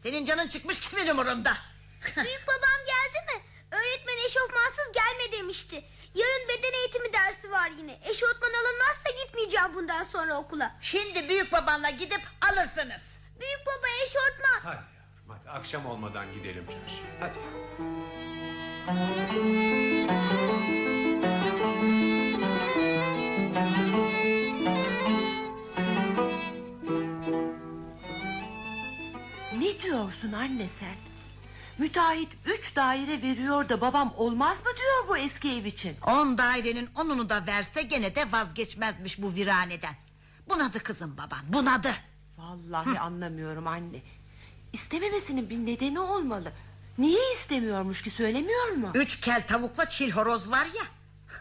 [0.00, 1.56] Senin canın çıkmış kimin umurunda?
[2.16, 3.42] Büyük babam geldi mi?
[3.70, 5.84] Öğretmen eşofmansız gelme demişti.
[6.14, 7.98] Yarın beden eğitimi dersi var yine.
[8.04, 10.76] Eşofman alınmazsa gitmeyeceğim bundan sonra okula.
[10.80, 13.18] Şimdi büyük babanla gidip alırsınız.
[13.40, 14.60] Büyük baba eşortman.
[14.62, 17.10] Hadi yavrum hadi akşam olmadan gidelim çarşıya.
[17.20, 17.38] Hadi.
[29.80, 30.94] Ne diyorsun anne sen?
[31.78, 35.96] Müteahhit üç daire veriyor da babam olmaz mı diyor bu eski ev için?
[36.06, 39.94] On dairenin onunu da verse gene de vazgeçmezmiş bu viraneden.
[40.48, 41.94] Bunadı kızım baban bunadı.
[42.38, 44.02] Vallahi anlamıyorum anne.
[44.72, 46.52] İstememesinin bir nedeni olmalı.
[46.98, 48.90] Niye istemiyormuş ki söylemiyor mu?
[48.94, 50.84] Üç kel tavukla çil horoz var ya.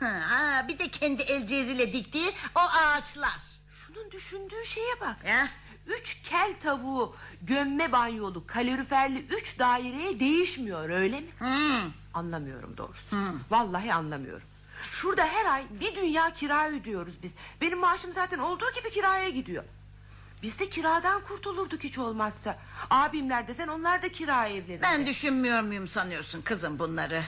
[0.09, 3.39] Ha, bir de kendi el ceziyle diktiği o ağaçlar.
[3.71, 5.17] Şunun düşündüğü şeye bak.
[5.27, 5.49] Ya.
[5.89, 11.27] Üç kel tavuğu gömme banyolu kaloriferli üç daireye değişmiyor öyle mi?
[11.39, 11.91] Hmm.
[12.13, 13.15] Anlamıyorum doğrusu.
[13.49, 14.47] Vallahi anlamıyorum.
[14.91, 17.35] Şurada her ay bir dünya kira ödüyoruz biz.
[17.61, 19.63] Benim maaşım zaten olduğu gibi kiraya gidiyor.
[20.41, 22.57] Biz de kiradan kurtulurduk hiç olmazsa.
[22.89, 24.81] Abimler desen onlar da kira evlerinde.
[24.81, 27.23] Ben düşünmüyor muyum sanıyorsun kızım bunları?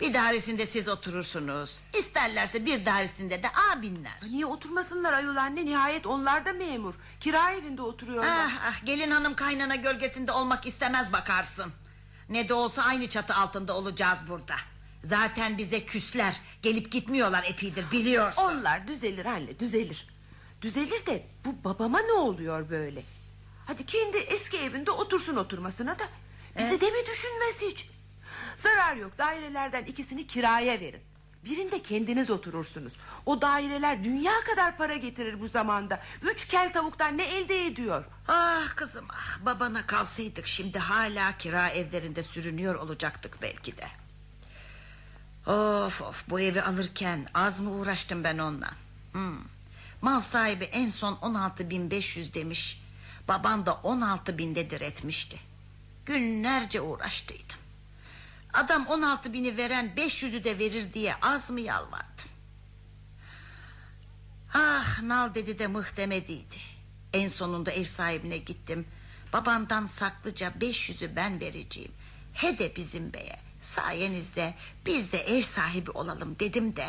[0.00, 1.70] Bir dairesinde siz oturursunuz.
[1.98, 4.18] İsterlerse bir dairesinde de abinler.
[4.30, 5.64] Niye oturmasınlar ayol anne?
[5.64, 6.94] Nihayet onlar da memur.
[7.20, 8.46] Kira evinde oturuyorlar.
[8.46, 11.72] Ah, ah, gelin hanım kaynana gölgesinde olmak istemez bakarsın.
[12.28, 14.54] Ne de olsa aynı çatı altında olacağız burada.
[15.04, 16.40] Zaten bize küsler.
[16.62, 18.42] Gelip gitmiyorlar epidir biliyorsun.
[18.42, 20.08] Onlar düzelir anne düzelir.
[20.62, 23.02] Düzelir de bu babama ne oluyor böyle?
[23.66, 26.04] Hadi kendi eski evinde otursun oturmasına da.
[26.58, 27.90] Bizi de mi düşünmez hiç?
[28.56, 31.02] Zarar yok dairelerden ikisini kiraya verin.
[31.44, 32.92] Birinde kendiniz oturursunuz.
[33.26, 36.00] O daireler dünya kadar para getirir bu zamanda.
[36.22, 38.04] Üç kel tavuktan ne elde ediyor?
[38.28, 43.86] Ah kızım ah babana kalsaydık şimdi hala kira evlerinde sürünüyor olacaktık belki de.
[45.50, 48.74] Of of bu evi alırken az mı uğraştım ben ondan.
[49.12, 49.38] Hmm.
[50.02, 52.82] Mal sahibi en son 16.500 demiş.
[53.28, 55.40] Baban da 16 binde diretmişti.
[56.06, 57.65] Günlerce uğraştıydım.
[58.56, 62.30] Adam 16 bini veren 500'ü de verir diye az mı yalvardım?
[64.54, 66.56] Ah nal dedi de mıh demediydi.
[67.12, 68.86] En sonunda ev sahibine gittim.
[69.32, 71.92] Babandan saklıca 500'ü ben vereceğim.
[72.34, 73.38] He de bizim beye.
[73.60, 74.54] Sayenizde
[74.86, 76.86] biz de ev sahibi olalım dedim de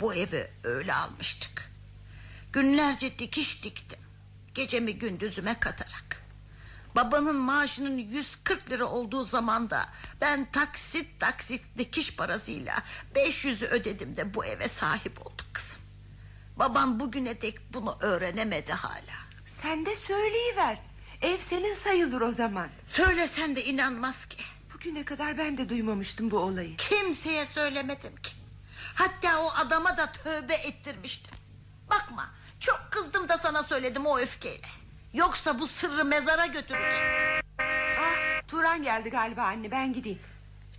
[0.00, 1.70] bu evi öyle almıştık.
[2.52, 4.00] Günlerce dikiş diktim.
[4.54, 6.19] Gecemi gündüzüme katarak.
[6.94, 9.88] Babanın maaşının 140 lira olduğu zaman da
[10.20, 12.82] ben taksit taksit dikiş parasıyla
[13.14, 15.78] 500'ü ödedim de bu eve sahip olduk kızım.
[16.56, 19.16] Babam bugüne dek bunu öğrenemedi hala.
[19.46, 20.78] Sen de söyleyiver.
[21.22, 22.68] Ev senin sayılır o zaman.
[22.86, 24.42] Söylesen de inanmaz ki.
[24.74, 26.76] Bugüne kadar ben de duymamıştım bu olayı.
[26.76, 28.32] Kimseye söylemedim ki.
[28.94, 31.34] Hatta o adama da tövbe ettirmiştim.
[31.90, 34.79] Bakma çok kızdım da sana söyledim o öfkeyle.
[35.14, 37.00] Yoksa bu sırrı mezara götürecek.
[38.00, 40.18] Ah, Turan geldi galiba anne ben gideyim.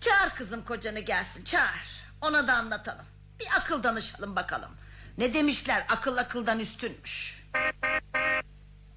[0.02, 2.02] Çağır kızım kocanı gelsin çağır.
[2.22, 3.06] Ona da anlatalım.
[3.40, 4.72] Bir akıl danışalım bakalım.
[5.18, 7.44] Ne demişler akıl akıldan üstünmüş.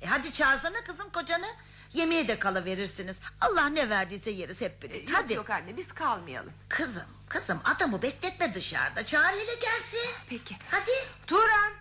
[0.03, 1.47] E hadi çağırsana kızım kocanı.
[1.93, 3.19] Yemeğe de kalıverirsiniz.
[3.41, 5.13] Allah ne verdiyse yeriz hep birlikte.
[5.13, 5.33] Yok Hadi.
[5.35, 6.53] yok anne biz kalmayalım.
[6.69, 9.07] Kızım kızım adamı bekletme dışarıda.
[9.07, 10.11] Çağır hele gelsin.
[10.29, 10.57] Peki.
[10.71, 10.91] Hadi.
[11.27, 11.73] Turan.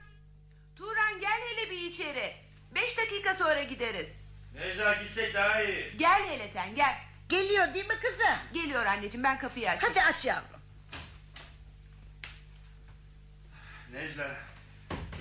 [0.76, 2.36] Turan gel hele bir içeri.
[2.76, 4.08] Beş dakika sonra gideriz.
[4.54, 5.98] Necla gitsek daha iyi.
[5.98, 6.96] Gel hele sen gel.
[7.30, 8.38] Geliyor değil mi kızım?
[8.54, 9.84] Geliyor anneciğim ben kapıyı aç.
[9.84, 10.60] Hadi aç yavrum.
[13.92, 14.32] Necla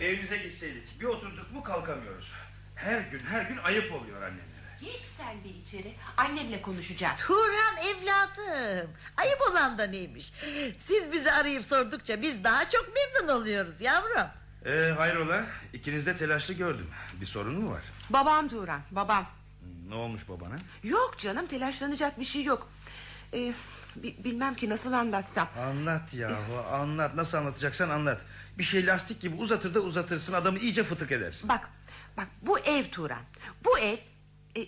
[0.01, 2.33] evimize gitseydik bir oturduk mu kalkamıyoruz.
[2.75, 4.53] Her gün her gün ayıp oluyor annemlere.
[4.81, 5.95] Geç sen de içeri.
[6.17, 7.21] Annemle konuşacağız.
[7.21, 8.91] Turan evladım.
[9.17, 10.33] Ayıp olan da neymiş?
[10.79, 14.29] Siz bizi arayıp sordukça biz daha çok memnun oluyoruz yavrum.
[14.67, 16.87] Ee, hayrola ikiniz de telaşlı gördüm.
[17.21, 17.83] Bir sorun mu var?
[18.11, 19.27] Babam Turan babam.
[19.89, 20.59] Ne olmuş babana?
[20.83, 22.69] Yok canım telaşlanacak bir şey yok.
[23.35, 23.55] Ee,
[23.97, 25.49] bi- bilmem ki nasıl anlatsam.
[25.59, 28.21] Anlat yahu anlat nasıl anlatacaksan anlat.
[28.59, 31.49] Bir şey lastik gibi uzatır da uzatırsın adamı iyice fıtık edersin.
[31.49, 31.69] Bak
[32.17, 33.23] bak bu ev Turan.
[33.65, 33.97] Bu ev...
[34.57, 34.67] e,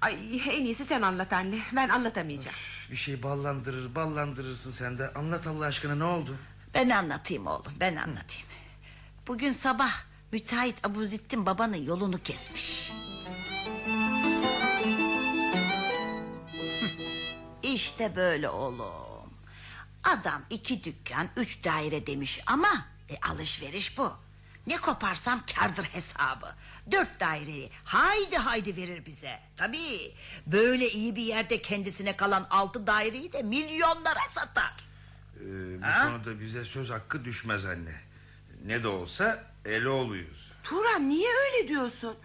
[0.00, 0.14] Ay
[0.50, 1.58] en iyisi sen anlat anne.
[1.76, 2.56] Ben anlatamayacağım.
[2.90, 5.12] Bir şey ballandırır ballandırırsın sen de.
[5.14, 6.36] Anlat Allah aşkına ne oldu?
[6.74, 8.47] Ben anlatayım oğlum ben anlatayım.
[9.28, 9.92] Bugün sabah
[10.32, 12.92] müteahhit Abuzittin babanın yolunu kesmiş.
[17.62, 19.30] işte böyle oğlum.
[20.04, 24.12] Adam iki dükkan üç daire demiş ama e, alışveriş bu.
[24.66, 26.54] Ne koparsam kardır hesabı.
[26.92, 29.40] Dört daireyi haydi haydi verir bize.
[29.56, 30.14] Tabii
[30.46, 34.72] böyle iyi bir yerde kendisine kalan altı daireyi de milyonlara satar.
[35.40, 36.04] Ee, bu Ha?
[36.12, 37.94] konuda bize söz hakkı düşmez anne.
[38.66, 40.52] Ne de olsa Eloğlu'yuz.
[40.64, 42.16] Turan niye öyle diyorsun?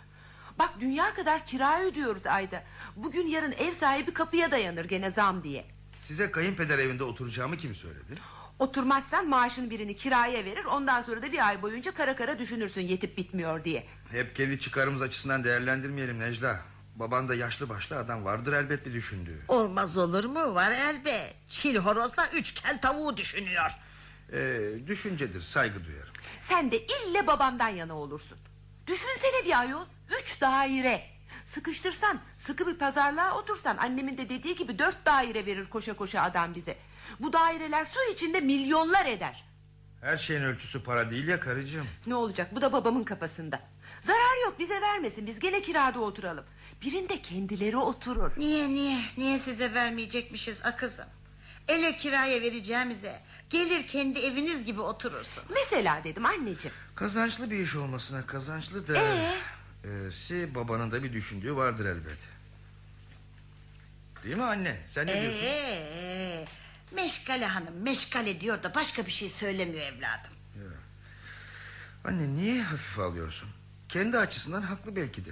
[0.59, 2.63] Bak dünya kadar kira ödüyoruz ayda.
[2.95, 5.65] Bugün yarın ev sahibi kapıya dayanır gene zam diye.
[6.01, 8.13] Size kayınpeder evinde oturacağımı kim söyledi?
[8.59, 10.65] Oturmazsan maaşın birini kiraya verir.
[10.65, 13.87] Ondan sonra da bir ay boyunca kara kara düşünürsün yetip bitmiyor diye.
[14.11, 16.59] Hep kendi çıkarımız açısından değerlendirmeyelim Necla.
[16.95, 19.39] Baban da yaşlı başlı adam vardır elbet bir düşündüğü.
[19.47, 20.55] Olmaz olur mu?
[20.55, 21.35] Var elbet.
[21.47, 23.71] Çil horozla üç kel tavuğu düşünüyor.
[24.33, 26.12] Ee, düşüncedir saygı duyarım.
[26.41, 28.37] Sen de ille babamdan yana olursun.
[28.87, 29.85] Düşünsene bir ayol.
[30.21, 31.05] Üç daire.
[31.45, 36.55] Sıkıştırsan sıkı bir pazarlığa otursan annemin de dediği gibi dört daire verir koşa koşa adam
[36.55, 36.77] bize.
[37.19, 39.43] Bu daireler su içinde milyonlar eder.
[40.01, 41.87] Her şeyin ölçüsü para değil ya karıcığım.
[42.07, 43.59] Ne olacak bu da babamın kafasında.
[44.01, 46.45] Zarar yok bize vermesin biz gene kirada oturalım.
[46.81, 48.31] Birinde kendileri oturur.
[48.37, 48.99] Niye niye?
[49.17, 51.05] Niye size vermeyecekmişiz akızım?
[51.67, 53.21] Ele kiraya vereceğimize
[53.53, 55.43] gelir kendi eviniz gibi oturursun.
[55.49, 56.75] Mesela dedim anneciğim.
[56.95, 58.97] Kazançlı bir iş olmasına kazançlı da...
[58.97, 59.35] Ee?
[59.83, 62.17] Ee, si babanın da bir düşündüğü vardır elbet.
[64.23, 64.77] Değil mi anne?
[64.87, 65.45] Sen ne diyorsun?
[65.45, 66.45] Ee,
[66.91, 70.33] meşgale hanım meşgale diyor da başka bir şey söylemiyor evladım.
[72.05, 73.49] Anne niye hafife alıyorsun?
[73.89, 75.31] Kendi açısından haklı belki de.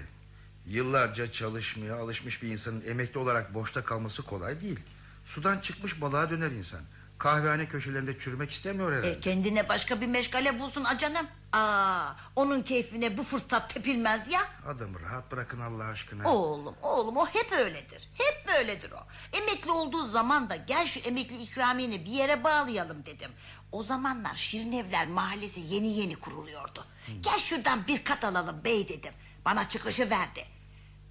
[0.66, 4.80] Yıllarca çalışmaya alışmış bir insanın emekli olarak boşta kalması kolay değil.
[5.26, 6.82] Sudan çıkmış balığa döner insan.
[7.22, 9.12] Kahvehane köşelerinde çürümek istemiyor herhalde.
[9.12, 11.28] E, kendine başka bir meşgale bulsun acanım.
[11.52, 14.42] Aa, onun keyfine bu fırsat tepilmez ya.
[14.68, 16.32] Adamı rahat bırakın Allah aşkına.
[16.34, 18.10] Oğlum oğlum o hep öyledir.
[18.18, 19.00] Hep böyledir o.
[19.38, 23.32] Emekli olduğu zaman da gel şu emekli ikramiyeni bir yere bağlayalım dedim.
[23.72, 26.86] O zamanlar Şirinevler mahallesi yeni yeni kuruluyordu.
[27.22, 29.14] Gel şuradan bir kat alalım bey dedim.
[29.46, 30.46] Bana çıkışı verdi.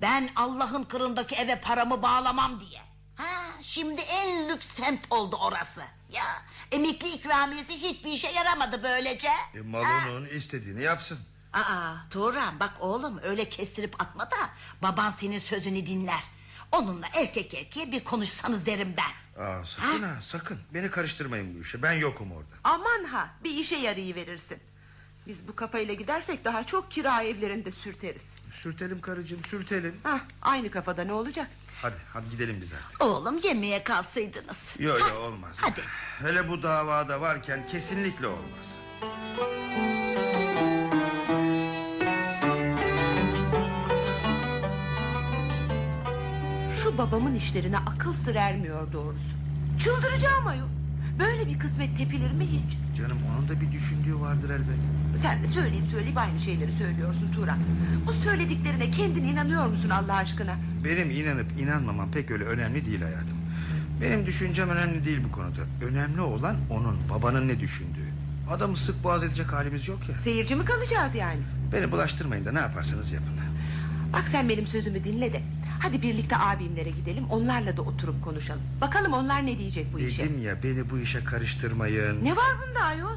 [0.01, 2.81] Ben Allah'ın kırındaki eve paramı bağlamam diye.
[3.16, 5.83] Ha, şimdi en lüks semt oldu orası.
[6.12, 6.25] Ya
[6.73, 9.29] emekli ikramiyesi hiçbir işe yaramadı böylece.
[9.29, 9.62] E, Ha.
[9.64, 11.18] malının istediğini yapsın.
[11.53, 14.37] Aa Turan bak oğlum öyle kestirip atma da
[14.83, 16.25] baban senin sözünü dinler.
[16.73, 19.42] Onunla erkek erkeğe bir konuşsanız derim ben.
[19.44, 20.16] Aa, sakın ha?
[20.23, 20.59] sakın.
[20.75, 21.83] Beni karıştırmayın bu işe.
[21.83, 22.55] Ben yokum orada.
[22.64, 24.59] Aman ha bir işe yarayıverirsin.
[25.27, 28.35] Biz bu kafayla gidersek daha çok kira evlerinde sürteriz.
[28.62, 30.01] Sürtelim karıcığım sürtelim.
[30.03, 31.51] Hah, aynı kafada ne olacak?
[31.83, 33.03] Hadi hadi gidelim biz artık.
[33.03, 34.75] Oğlum yemeğe kalsaydınız.
[34.79, 35.57] Yok yok olmaz.
[35.61, 35.81] Hadi.
[36.19, 38.75] Hele bu davada varken kesinlikle olmaz.
[46.83, 49.35] Şu babamın işlerine akıl sır ermiyor doğrusu.
[49.85, 50.69] Çıldıracağım ayol.
[51.19, 52.79] Böyle bir kısmet tepilir mi hiç?
[52.99, 54.81] Canım onun da bir düşündüğü vardır elbet.
[55.16, 57.59] Sen de söyleyip söyleyip aynı şeyleri söylüyorsun Turan.
[58.07, 60.55] Bu söylediklerine kendin inanıyor musun Allah aşkına?
[60.85, 63.37] Benim inanıp inanmamam pek öyle önemli değil hayatım.
[64.03, 65.61] Benim düşüncem önemli değil bu konuda.
[65.85, 68.11] Önemli olan onun babanın ne düşündüğü.
[68.51, 70.18] Adamı sık boğaz edecek halimiz yok ya.
[70.18, 71.40] Seyirci mi kalacağız yani?
[71.73, 73.29] Beni bulaştırmayın da ne yaparsanız yapın.
[74.12, 75.42] Bak sen benim sözümü dinle de.
[75.81, 77.25] Hadi birlikte abimlere gidelim.
[77.31, 78.62] Onlarla da oturup konuşalım.
[78.81, 80.25] Bakalım onlar ne diyecek bu işe.
[80.25, 82.25] Dedim ya beni bu işe karıştırmayın.
[82.25, 83.16] Ne var bunda ayol?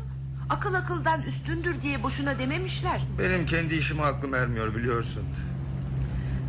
[0.49, 3.01] Akıl akıldan üstündür diye boşuna dememişler.
[3.19, 5.23] Benim kendi işime aklım ermiyor biliyorsun.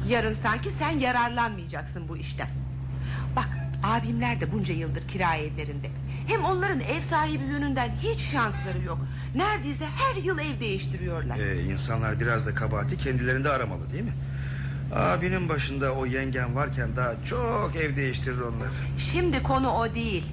[0.09, 2.49] Yarın sanki sen yararlanmayacaksın bu işten.
[3.37, 3.49] Bak
[3.83, 5.91] abimler de bunca yıldır kira evlerinde.
[6.27, 8.99] Hem onların ev sahibi yönünden hiç şansları yok.
[9.35, 11.39] Neredeyse her yıl ev değiştiriyorlar.
[11.39, 14.13] Ee, insanlar biraz da kabahati kendilerinde aramalı değil mi?
[14.95, 18.69] Abinin başında o yengen varken daha çok ev değiştirir onlar.
[19.13, 20.27] Şimdi konu o değil.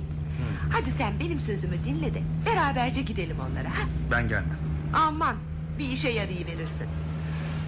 [0.72, 3.70] Hadi sen benim sözümü dinle de beraberce gidelim onlara.
[3.70, 3.84] Ha?
[4.12, 4.58] Ben gelmem.
[4.94, 5.36] Aman
[5.80, 6.88] bir işe yarayıverirsin.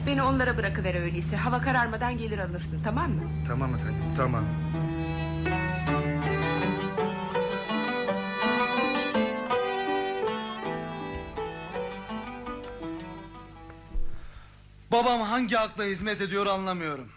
[0.08, 1.38] Beni onlara bırakıver öyleyse.
[1.38, 3.22] Hava kararmadan gelir alırsın tamam mı?
[3.48, 4.44] Tamam efendim tamam.
[14.92, 17.10] Babam hangi akla hizmet ediyor anlamıyorum.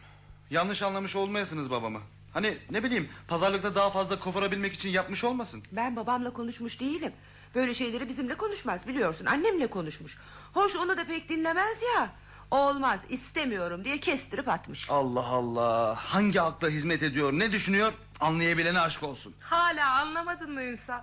[0.51, 2.01] Yanlış anlamış olmayasınız babamı.
[2.37, 5.63] Hani ne bileyim pazarlıkta daha fazla koparabilmek için yapmış olmasın.
[5.73, 7.13] Ben babamla konuşmuş değilim.
[7.55, 9.27] Böyle şeyleri bizimle konuşmaz biliyorsun.
[9.27, 10.19] Annemle konuşmuş.
[10.55, 12.11] Hoş onu da pek dinlemez ya.
[12.51, 14.91] Olmaz istemiyorum diye kestirip atmış.
[14.91, 15.95] Allah Allah.
[15.95, 19.35] Hangi akla hizmet ediyor ne düşünüyor anlayabilene aşk olsun.
[19.41, 21.01] Hala anlamadın mı Ünsal?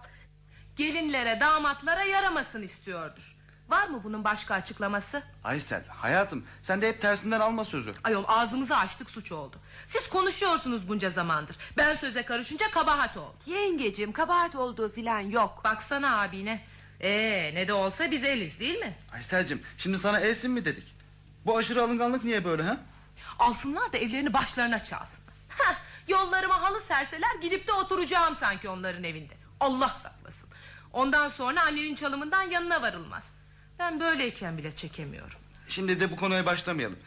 [0.76, 3.36] Gelinlere damatlara yaramasın istiyordur.
[3.69, 5.23] Var mı bunun başka açıklaması?
[5.43, 7.91] Aysel hayatım sen de hep tersinden alma sözü.
[8.04, 9.56] Ayol ağzımızı açtık suç oldu.
[9.88, 11.56] Siz konuşuyorsunuz bunca zamandır.
[11.78, 13.36] Ben söze karışınca kabahat oldu.
[13.45, 15.62] Yengecim kabahat olduğu filan yok.
[15.63, 16.65] Baksana abine.
[17.02, 18.95] Ee, ne de olsa biz eliz değil mi?
[19.13, 20.95] Aysel'cim şimdi sana elsin mi dedik?
[21.45, 22.78] Bu aşırı alınganlık niye böyle ha?
[23.39, 25.23] Alsınlar da evlerini başlarına çalsın.
[25.49, 25.76] Heh,
[26.08, 29.34] yollarıma halı serseler gidip de oturacağım sanki onların evinde.
[29.60, 30.49] Allah saklasın.
[30.93, 33.30] Ondan sonra annenin çalımından yanına varılmaz.
[33.84, 35.39] Ben böyleyken bile çekemiyorum.
[35.67, 37.00] Şimdi de bu konuya başlamayalım.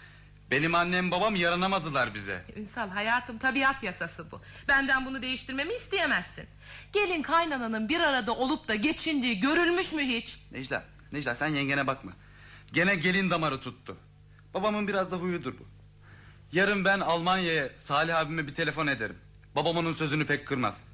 [0.51, 2.45] Benim annem babam yaranamadılar bize.
[2.57, 4.41] Ünsal hayatım tabiat yasası bu.
[4.69, 6.45] Benden bunu değiştirmemi isteyemezsin.
[6.93, 10.39] Gelin kaynananın bir arada olup da geçindiği görülmüş mü hiç?
[10.53, 12.13] Necla, Necla sen yengene bakma.
[12.73, 13.97] Gene gelin damarı tuttu.
[14.55, 15.67] Babamın biraz da huyudur bu.
[16.53, 19.17] Yarın ben Almanya'ya Salih abime bir telefon ederim.
[19.55, 20.85] Babam onun sözünü pek kırmaz.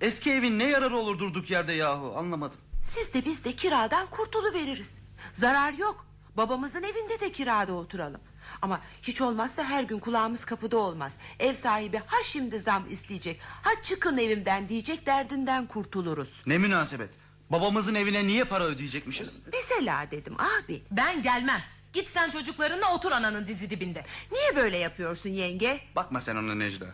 [0.00, 2.58] Eski evin ne yararı olur durduk yerde yahu anlamadım.
[2.84, 4.98] Siz de biz de kiradan kurtuluveririz.
[5.34, 6.06] Zarar yok.
[6.36, 8.20] Babamızın evinde de kirada oturalım.
[8.62, 11.16] Ama hiç olmazsa her gün kulağımız kapıda olmaz.
[11.38, 16.42] Ev sahibi ha şimdi zam isteyecek, ha çıkın evimden diyecek derdinden kurtuluruz.
[16.46, 17.10] Ne münasebet.
[17.50, 19.32] Babamızın evine niye para ödeyecekmişiz?
[19.52, 20.82] Mesela dedim abi.
[20.90, 21.62] Ben gelmem.
[21.92, 24.04] Git sen çocuklarınla otur ananın dizi dibinde.
[24.32, 25.80] Niye böyle yapıyorsun yenge?
[25.96, 26.86] Bakma sen ona Necla.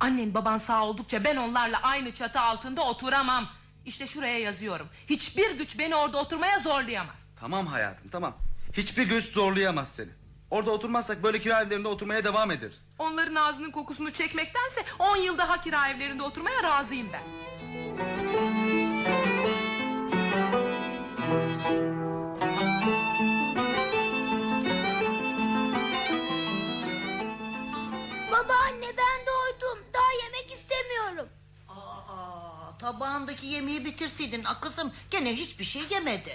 [0.00, 3.48] Annen baban sağ oldukça ben onlarla aynı çatı altında oturamam.
[3.84, 4.88] İşte şuraya yazıyorum.
[5.10, 7.25] Hiçbir güç beni orada oturmaya zorlayamaz.
[7.40, 8.36] Tamam hayatım tamam.
[8.72, 10.08] Hiçbir göz zorlayamaz seni.
[10.50, 12.88] Orada oturmazsak böyle kira evlerinde oturmaya devam ederiz.
[12.98, 17.22] Onların ağzının kokusunu çekmektense 10 yıl daha kira evlerinde oturmaya razıyım ben.
[28.32, 29.84] Babaanne ben doydum.
[29.94, 31.28] Daha yemek istemiyorum.
[31.68, 36.32] Aa, tabağındaki yemeği bitirseydin akızım gene hiçbir şey yemedin.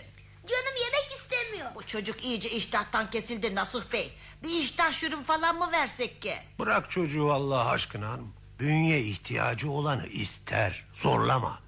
[0.52, 1.76] Canım yemek istemiyor.
[1.76, 4.14] Bu çocuk iyice iştahtan kesildi Nasuh Bey.
[4.44, 6.34] Bir iştah şurubu falan mı versek ki?
[6.60, 8.34] Bırak çocuğu Allah aşkına hanım.
[8.60, 10.86] Bünye ihtiyacı olanı ister.
[10.94, 11.60] Zorlama.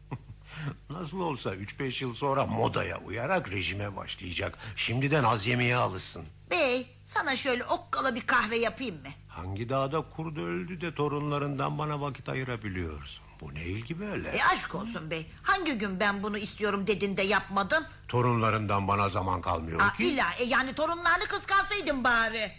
[0.90, 4.58] Nasıl olsa 3-5 yıl sonra modaya uyarak rejime başlayacak.
[4.76, 6.26] Şimdiden az yemeğe alışsın.
[6.50, 9.08] Bey sana şöyle okkala bir kahve yapayım mı?
[9.28, 13.24] Hangi dağda kurdu öldü de torunlarından bana vakit ayırabiliyorsun?
[13.40, 14.28] Bu ne ilgi böyle?
[14.30, 15.26] E aşk olsun bey.
[15.42, 17.86] Hangi gün ben bunu istiyorum dedin de yapmadın?
[18.08, 20.04] Torunlarından bana zaman kalmıyor Aa, ki.
[20.08, 22.52] illa e, yani torunlarını kıskansaydın bari.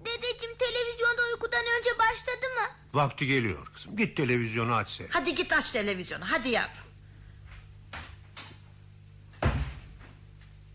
[0.00, 2.76] Dedeciğim televizyonda uykudan önce başladı mı?
[2.94, 3.96] Vakti geliyor kızım.
[3.96, 5.14] Git televizyonu aç seyret.
[5.14, 6.84] Hadi git aç televizyonu hadi yavrum.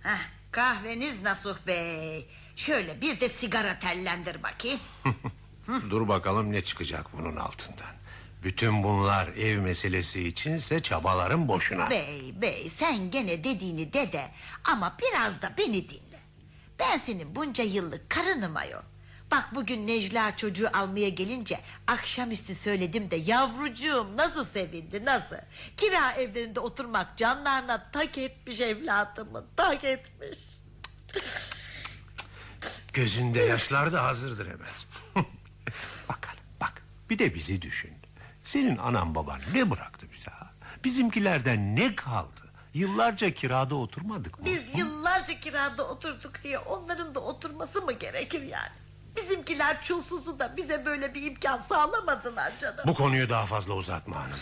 [0.03, 0.19] Heh,
[0.51, 2.27] kahveniz Nasuh Bey.
[2.55, 4.79] Şöyle bir de sigara tellendir bakayım.
[5.89, 7.94] Dur bakalım ne çıkacak bunun altından.
[8.45, 11.89] Bütün bunlar ev meselesi içinse çabalarım boşuna.
[11.89, 14.31] Bey bey sen gene dediğini de de
[14.63, 16.19] ama biraz da beni dinle.
[16.79, 18.81] Ben senin bunca yıllık karınım ayol.
[19.31, 25.37] Bak bugün Necla çocuğu almaya gelince akşamüstü söyledim de yavrucuğum nasıl sevindi nasıl.
[25.77, 30.37] Kira evlerinde oturmak canlarına tak etmiş evladımın tak etmiş.
[32.93, 34.69] Gözünde yaşlar da hazırdır hemen.
[36.09, 37.94] Bakalım bak bir de bizi düşün.
[38.55, 40.51] Senin anan baban ne bıraktı bize ha?
[40.83, 42.41] Bizimkilerden ne kaldı?
[42.73, 44.45] Yıllarca kirada oturmadık mı?
[44.45, 48.71] Biz yıllarca kirada oturduk diye onların da oturması mı gerekir yani?
[49.15, 52.83] Bizimkiler çulsuzu da bize böyle bir imkan sağlamadılar canım.
[52.87, 54.39] Bu konuyu daha fazla uzatma hanım.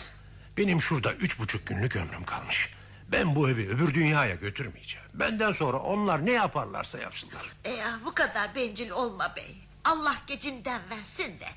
[0.58, 2.70] Benim şurada üç buçuk günlük ömrüm kalmış.
[3.12, 5.08] Ben bu evi öbür dünyaya götürmeyeceğim.
[5.14, 7.52] Benden sonra onlar ne yaparlarsa yapsınlar.
[7.64, 9.56] E ya bu kadar bencil olma bey.
[9.86, 11.48] Allah gecinden versin de.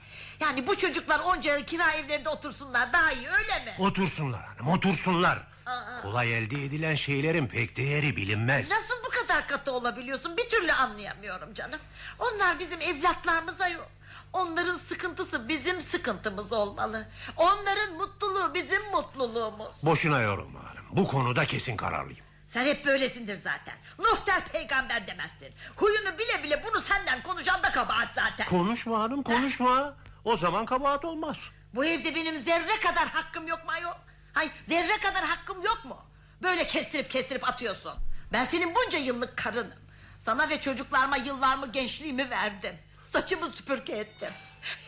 [0.40, 3.74] Yani bu çocuklar onca yıl kira evlerinde otursunlar daha iyi öyle mi?
[3.78, 5.38] Otursunlar hanım otursunlar.
[5.66, 6.02] Aa.
[6.02, 8.70] Kolay elde edilen şeylerin pek değeri bilinmez.
[8.70, 11.80] Nasıl bu kadar katı olabiliyorsun bir türlü anlayamıyorum canım.
[12.18, 13.88] Onlar bizim evlatlarımıza yok.
[14.32, 17.08] Onların sıkıntısı bizim sıkıntımız olmalı.
[17.36, 19.76] Onların mutluluğu bizim mutluluğumuz.
[19.82, 20.84] Boşuna yorulma hanım.
[20.90, 22.25] Bu konuda kesin kararlıyım.
[22.48, 23.74] Sen hep böylesindir zaten.
[23.98, 25.54] Nuh der peygamber demezsin.
[25.76, 28.46] Huyunu bile bile bunu senden konuşan da kabahat zaten.
[28.48, 29.94] Konuşma hanım konuşma.
[30.24, 31.50] O zaman kabahat olmaz.
[31.74, 33.92] Bu evde benim zerre kadar hakkım yok mu ayol?
[34.32, 35.98] Hay zerre kadar hakkım yok mu?
[36.42, 37.92] Böyle kestirip kestirip atıyorsun.
[38.32, 39.78] Ben senin bunca yıllık karınım.
[40.20, 42.76] Sana ve çocuklarıma yıllarımı gençliğimi verdim.
[43.12, 44.28] Saçımı süpürge ettim.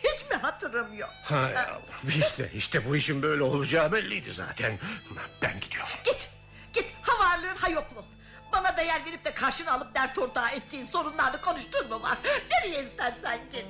[0.03, 1.09] Hiç mi hatırım yok?
[1.23, 1.79] Hay Allah.
[2.17, 4.79] İşte, işte bu işin böyle olacağı belliydi zaten.
[5.41, 5.89] Ben gidiyorum.
[6.05, 6.29] Git,
[7.69, 8.05] yokluğun.
[8.51, 12.17] Bana değer verip de karşına alıp dert ortağı ettiğin sorunlarını konuşturma var.
[12.51, 13.65] Nereye istersen git.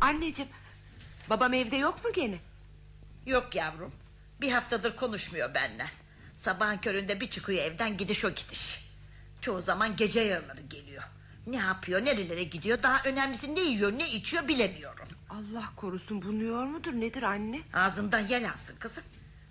[0.00, 0.50] Anneciğim
[1.30, 2.36] babam evde yok mu gene?
[3.26, 3.92] Yok yavrum.
[4.40, 5.88] Bir haftadır konuşmuyor benden.
[6.36, 8.84] Sabahın köründe bir çıkıyor evden gidiş o gidiş.
[9.40, 11.02] Çoğu zaman gece yarıları geliyor.
[11.46, 15.08] Ne yapıyor nerelere gidiyor daha önemlisi ne yiyor ne içiyor bilemiyorum.
[15.30, 17.60] Allah korusun bulunuyor mudur nedir anne?
[17.74, 19.04] Ağzından yel alsın kızım.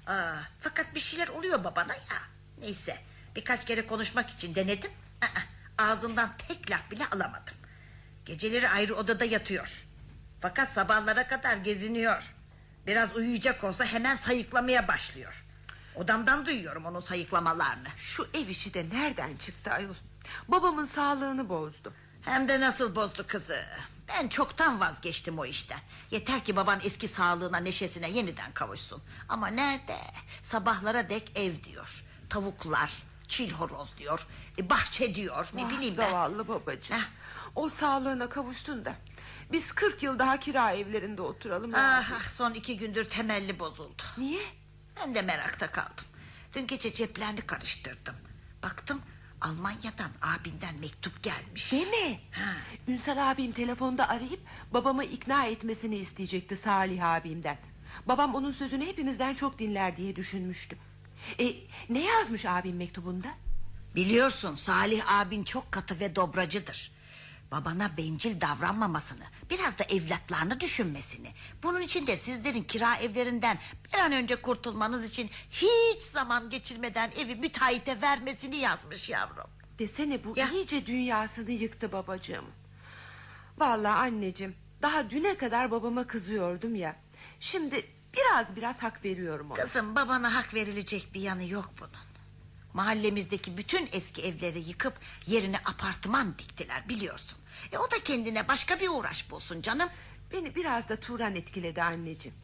[0.07, 2.21] Aa, fakat bir şeyler oluyor babana ya.
[2.59, 2.97] Neyse
[3.35, 4.91] birkaç kere konuşmak için denedim.
[5.21, 7.55] Aa, ağzından tek laf bile alamadım.
[8.25, 9.85] Geceleri ayrı odada yatıyor.
[10.41, 12.33] Fakat sabahlara kadar geziniyor.
[12.87, 15.42] Biraz uyuyacak olsa hemen sayıklamaya başlıyor.
[15.95, 17.87] Odamdan duyuyorum onun sayıklamalarını.
[17.97, 19.93] Şu ev işi de nereden çıktı ayol?
[20.47, 21.93] Babamın sağlığını bozdu.
[22.21, 23.65] Hem de nasıl bozdu kızı.
[24.07, 25.79] Ben çoktan vazgeçtim o işten.
[26.11, 29.01] Yeter ki baban eski sağlığına neşesine yeniden kavuşsun.
[29.29, 29.97] Ama nerede?
[30.43, 32.03] Sabahlara dek ev diyor.
[32.29, 34.27] Tavuklar, çil horoz diyor.
[34.57, 35.49] e, bahçe diyor.
[35.53, 36.09] Ne Vah, bileyim ben.
[36.09, 36.97] zavallı babacığım.
[36.97, 37.03] Heh.
[37.55, 38.93] O sağlığına kavuştun da.
[39.51, 41.73] Biz 40 yıl daha kira evlerinde oturalım.
[41.75, 44.03] Ah, ah, son iki gündür temelli bozuldu.
[44.17, 44.41] Niye?
[45.01, 46.05] Ben de merakta kaldım.
[46.53, 48.15] Dün gece ceplerini karıştırdım.
[48.63, 49.01] Baktım
[49.41, 51.71] Almanya'dan abinden mektup gelmiş.
[51.71, 52.19] Değil mi?
[52.31, 52.53] Ha.
[52.87, 54.39] Ünsal abim telefonda arayıp
[54.73, 57.57] babamı ikna etmesini isteyecekti Salih abimden.
[58.05, 60.77] Babam onun sözünü hepimizden çok dinler diye düşünmüştü.
[61.39, 61.53] E,
[61.89, 63.27] ne yazmış abim mektubunda?
[63.95, 66.91] Biliyorsun Salih abin çok katı ve dobracıdır.
[67.53, 71.31] Babana bencil davranmamasını, biraz da evlatlarını düşünmesini.
[71.63, 73.57] Bunun için de sizlerin kira evlerinden
[73.93, 79.49] bir an önce kurtulmanız için hiç zaman geçirmeden evi müteahhite vermesini yazmış yavrum.
[79.79, 80.49] Desene bu Ya.
[80.49, 82.45] iyice dünyasını yıktı babacığım.
[83.57, 86.95] Vallahi anneciğim daha düne kadar babama kızıyordum ya.
[87.39, 87.85] Şimdi
[88.17, 89.63] biraz biraz hak veriyorum ona.
[89.63, 91.91] Kızım babana hak verilecek bir yanı yok bunun.
[92.73, 97.39] Mahallemizdeki bütün eski evleri yıkıp yerine apartman diktiler biliyorsun.
[97.71, 99.89] E o da kendine başka bir uğraş bulsun canım.
[100.31, 102.37] Beni biraz da Turan etkiledi anneciğim.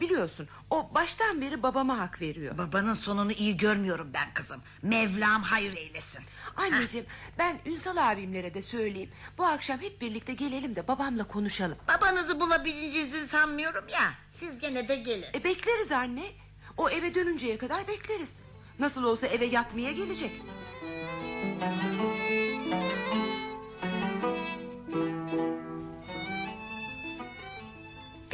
[0.00, 2.58] Biliyorsun o baştan beri babama hak veriyor.
[2.58, 4.62] Babanın sonunu iyi görmüyorum ben kızım.
[4.82, 6.22] Mevlam hayır eylesin.
[6.56, 7.06] Anneciğim
[7.38, 9.10] ben Ünsal abimlere de söyleyeyim.
[9.38, 11.78] Bu akşam hep birlikte gelelim de babamla konuşalım.
[11.88, 14.14] Babanızı bulabileceğinizi sanmıyorum ya.
[14.32, 15.26] Siz gene de gelin.
[15.34, 16.24] E bekleriz anne.
[16.76, 18.32] O eve dönünceye kadar bekleriz.
[18.78, 20.32] Nasıl olsa eve yatmaya gelecek.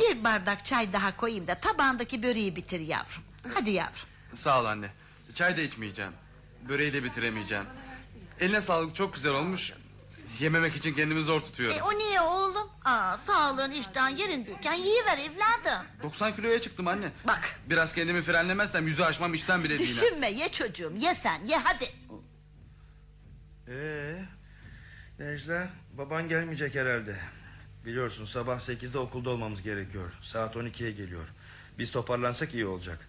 [0.02, 3.22] Bir bardak çay daha koyayım da tabağındaki böreği bitir yavrum.
[3.54, 4.08] Hadi yavrum.
[4.34, 4.90] Sağ ol anne.
[5.34, 6.12] Çay da içmeyeceğim.
[6.68, 7.64] Böreği de bitiremeyeceğim.
[8.40, 9.72] Eline sağlık çok güzel olmuş.
[10.40, 11.78] Yememek için kendimi zor tutuyorum.
[11.78, 12.68] E, o niye oğlum?
[12.84, 15.86] Aa, sağlığın iştahın yerindeyken yiyiver evladım.
[16.02, 17.12] 90 kiloya çıktım anne.
[17.26, 17.60] Bak.
[17.66, 19.96] Biraz kendimi frenlemezsem yüzü aşmam işten bile değil.
[19.96, 21.90] Düşünme ye çocuğum ye sen ye hadi.
[23.68, 24.24] Ee,
[25.18, 27.16] Necla baban gelmeyecek herhalde.
[27.86, 30.12] Biliyorsun sabah 8'de okulda olmamız gerekiyor.
[30.20, 31.24] Saat 12'ye geliyor.
[31.78, 33.08] Biz toparlansak iyi olacak.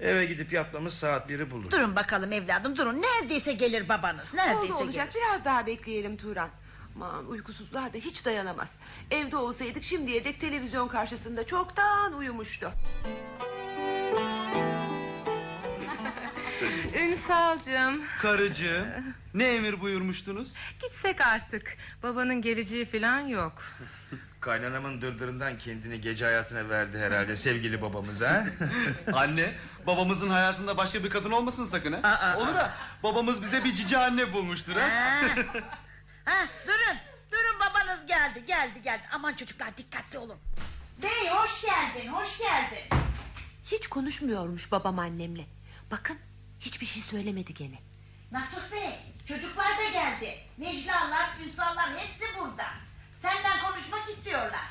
[0.00, 1.70] Eve gidip yatmamız saat 1'i bulur.
[1.70, 3.02] Durun bakalım evladım durun.
[3.02, 4.34] Neredeyse gelir babanız.
[4.34, 5.24] Neredeyse Oldu olacak gelir.
[5.26, 6.48] biraz daha bekleyelim Turan.
[6.96, 8.74] Aman uykusuzluğa da hiç dayanamaz.
[9.10, 12.72] Evde olsaydık şimdiye dek televizyon karşısında çoktan uyumuştu.
[17.00, 18.86] Ünsalcığım Karıcığım
[19.34, 20.54] ne emir buyurmuştunuz?
[20.82, 21.76] gitsek artık.
[22.02, 23.62] Babanın geleceği falan yok.
[24.40, 28.44] Kaynanamın dırdırından kendini gece hayatına verdi herhalde sevgili babamız ha.
[29.12, 29.54] Anne
[29.86, 32.34] babamızın hayatında başka bir kadın olmasın sakın ha.
[32.38, 34.80] Olur ha babamız bize bir cici anne bulmuştur ha.
[34.80, 35.28] Ha.
[36.24, 36.98] ha, durun
[37.32, 39.02] durun babanız geldi geldi geldi.
[39.12, 40.36] Aman çocuklar dikkatli olun.
[41.02, 43.00] Bey hoş geldin hoş geldin.
[43.66, 45.46] Hiç konuşmuyormuş babam annemle.
[45.90, 46.16] Bakın
[46.60, 47.78] hiçbir şey söylemedi gene.
[48.32, 48.90] Nasuh Bey
[49.28, 50.38] çocuklar da geldi.
[50.58, 52.66] Neclalar, Ünsallar hepsi burada.
[53.22, 54.64] Senden konuşmak istiyorlar.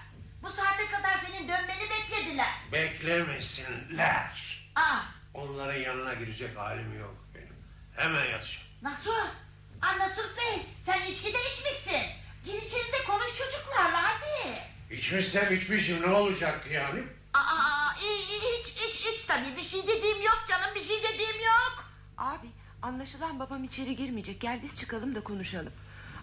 [0.44, 2.54] Bu saate kadar senin dönmeni beklediler.
[2.72, 4.60] Beklemesinler.
[4.76, 5.00] Aa,
[5.34, 7.56] Onların yanına girecek halim yok benim.
[7.96, 8.66] Hemen yatacağım.
[8.82, 9.28] Nasuh,
[9.82, 12.02] Aa, Nasuh Bey sen içki de içmişsin.
[12.46, 14.60] Gir içeri de konuş çocuklarla hadi.
[14.96, 17.04] İçmişsem içmişim ne olacak yani?
[17.40, 21.84] Aa, iç iç iç tabii bir şey dediğim yok canım bir şey dediğim yok.
[22.18, 22.48] Abi
[22.82, 24.42] anlaşılan babam içeri girmeyecek.
[24.42, 25.74] Gel biz çıkalım da konuşalım.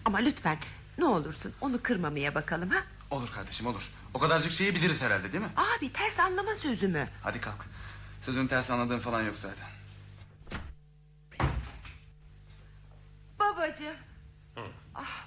[0.05, 0.57] Ama lütfen
[0.97, 2.83] ne olursun onu kırmamaya bakalım ha.
[3.11, 3.91] Olur kardeşim olur.
[4.13, 5.51] O kadarcık şeyi biliriz herhalde değil mi?
[5.79, 7.09] Abi ters anlama sözümü.
[7.23, 7.65] Hadi kalk.
[8.21, 9.67] Sözün ters anladığın falan yok zaten.
[13.39, 13.95] Babacığım.
[14.57, 14.61] Ah,
[14.95, 15.25] ah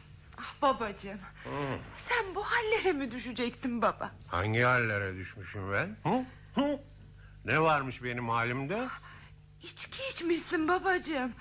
[0.62, 1.18] babacığım.
[1.98, 4.12] Sen bu hallere mi düşecektin baba?
[4.28, 5.96] Hangi hallere düşmüşüm ben?
[6.10, 6.24] Hı?
[6.60, 6.80] Hı?
[7.44, 8.88] Ne varmış benim halimde?
[9.62, 11.32] İçki içmişsin babacığım.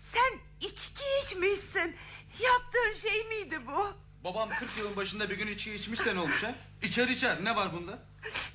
[0.00, 1.96] Sen içki içmişsin.
[2.42, 3.86] Yaptığın şey miydi bu?
[4.24, 6.54] Babam 40 yılın başında bir gün içki içmişse ne olmuş ha?
[6.82, 7.98] İçer içer ne var bunda?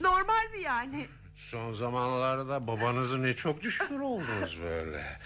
[0.02, 1.08] Normal mi yani?
[1.36, 5.20] Son zamanlarda babanızı ne çok düşkün oldunuz böyle.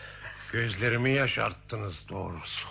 [0.51, 2.67] Gözlerimi yaşarttınız doğrusu.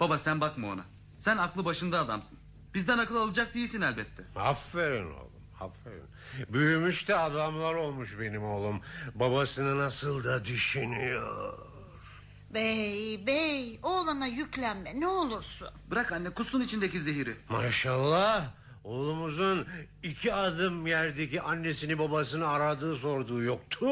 [0.00, 0.84] Baba sen bakma ona.
[1.18, 2.38] Sen aklı başında adamsın.
[2.74, 4.24] Bizden akıl alacak değilsin elbette.
[4.36, 6.04] Aferin oğlum aferin.
[6.48, 8.80] Büyümüş de adamlar olmuş benim oğlum.
[9.14, 11.58] Babasını nasıl da düşünüyor.
[12.54, 15.68] Bey bey oğlana yüklenme ne olursun.
[15.90, 17.36] Bırak anne kussun içindeki zehiri.
[17.48, 18.44] Maşallah.
[18.88, 19.66] Oğlumuzun
[20.02, 23.86] iki adım yerdeki annesini babasını aradığı sorduğu yoktu.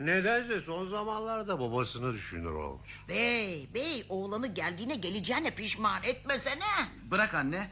[0.00, 2.88] Nedense son zamanlarda babasını düşünür olmuş.
[3.08, 6.64] Bey bey oğlanı geldiğine geleceğine pişman etmesene.
[7.10, 7.70] Bırak anne.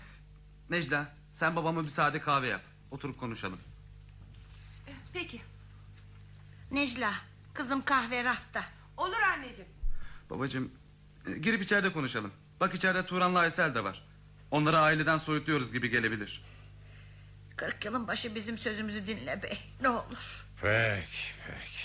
[0.70, 2.62] Necla sen babama bir sade kahve yap.
[2.90, 3.58] Oturup konuşalım.
[5.12, 5.40] Peki.
[6.70, 7.10] Necla
[7.54, 8.64] kızım kahve rafta.
[8.96, 9.70] Olur anneciğim.
[10.30, 10.72] Babacığım
[11.26, 12.32] e, girip içeride konuşalım.
[12.60, 14.07] Bak içeride Turan'la Aysel de var.
[14.50, 16.42] Onları aileden soyutluyoruz gibi gelebilir.
[17.56, 20.44] Kırk yılın başı bizim sözümüzü dinle bey ne olur.
[20.62, 21.06] Peki
[21.46, 21.78] peki.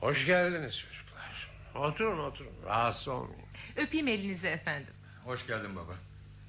[0.00, 1.50] Hoş geldiniz çocuklar.
[1.74, 3.42] Oturun oturun rahatsız olmayın.
[3.76, 4.94] Öpeyim elinizi efendim.
[5.24, 5.94] Hoş geldin baba.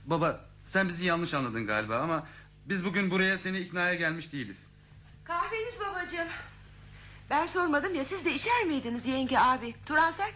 [0.05, 2.27] Baba sen bizi yanlış anladın galiba ama...
[2.65, 4.71] ...biz bugün buraya seni iknaya gelmiş değiliz.
[5.23, 6.27] Kahveniz babacığım.
[7.29, 9.75] Ben sormadım ya siz de içer miydiniz yenge abi?
[9.85, 10.31] Turan sen?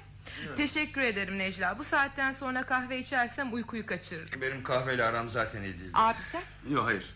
[0.58, 1.78] Teşekkür ederim Necla.
[1.80, 4.42] Bu saatten sonra kahve içersem uykuyu kaçırırım.
[4.42, 5.92] Benim kahveyle aram zaten iyi değil.
[5.94, 6.44] Abi sen?
[6.70, 7.14] Yok hayır.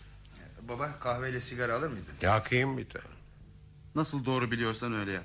[0.62, 2.14] Baba kahveyle sigara alır mıydın?
[2.22, 3.04] Yakayım bir tane.
[3.94, 5.24] Nasıl doğru biliyorsan öyle yap.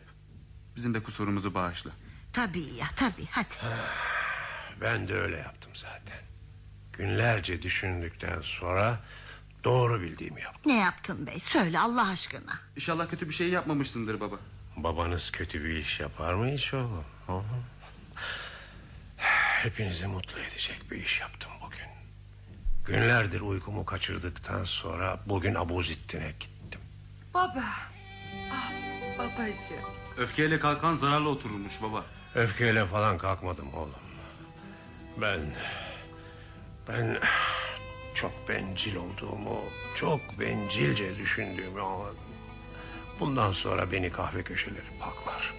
[0.75, 1.91] Bizim de kusurumuzu bağışla.
[2.33, 3.53] Tabii ya tabii hadi.
[4.81, 6.17] Ben de öyle yaptım zaten.
[6.93, 8.99] Günlerce düşündükten sonra
[9.63, 10.71] doğru bildiğimi yaptım.
[10.71, 12.59] Ne yaptın bey söyle Allah aşkına.
[12.75, 14.35] İnşallah kötü bir şey yapmamışsındır baba.
[14.77, 17.05] Babanız kötü bir iş yapar mı hiç oğlum?
[17.27, 17.41] Hı.
[19.63, 21.87] Hepinizi mutlu edecek bir iş yaptım bugün.
[22.85, 26.81] Günlerdir uykumu kaçırdıktan sonra bugün Abuzittin'e gittim.
[27.33, 27.63] Baba.
[28.53, 28.71] Ah
[29.17, 29.91] babacığım.
[30.17, 32.05] Öfkeyle kalkan zararla otururmuş baba.
[32.35, 33.93] Öfkeyle falan kalkmadım oğlum.
[35.21, 35.39] Ben...
[36.87, 37.17] Ben
[38.21, 39.61] çok bencil olduğumu,
[39.95, 42.17] çok bencilce düşündüğümü anladım.
[43.19, 45.53] Bundan sonra beni kahve köşeleri paklar.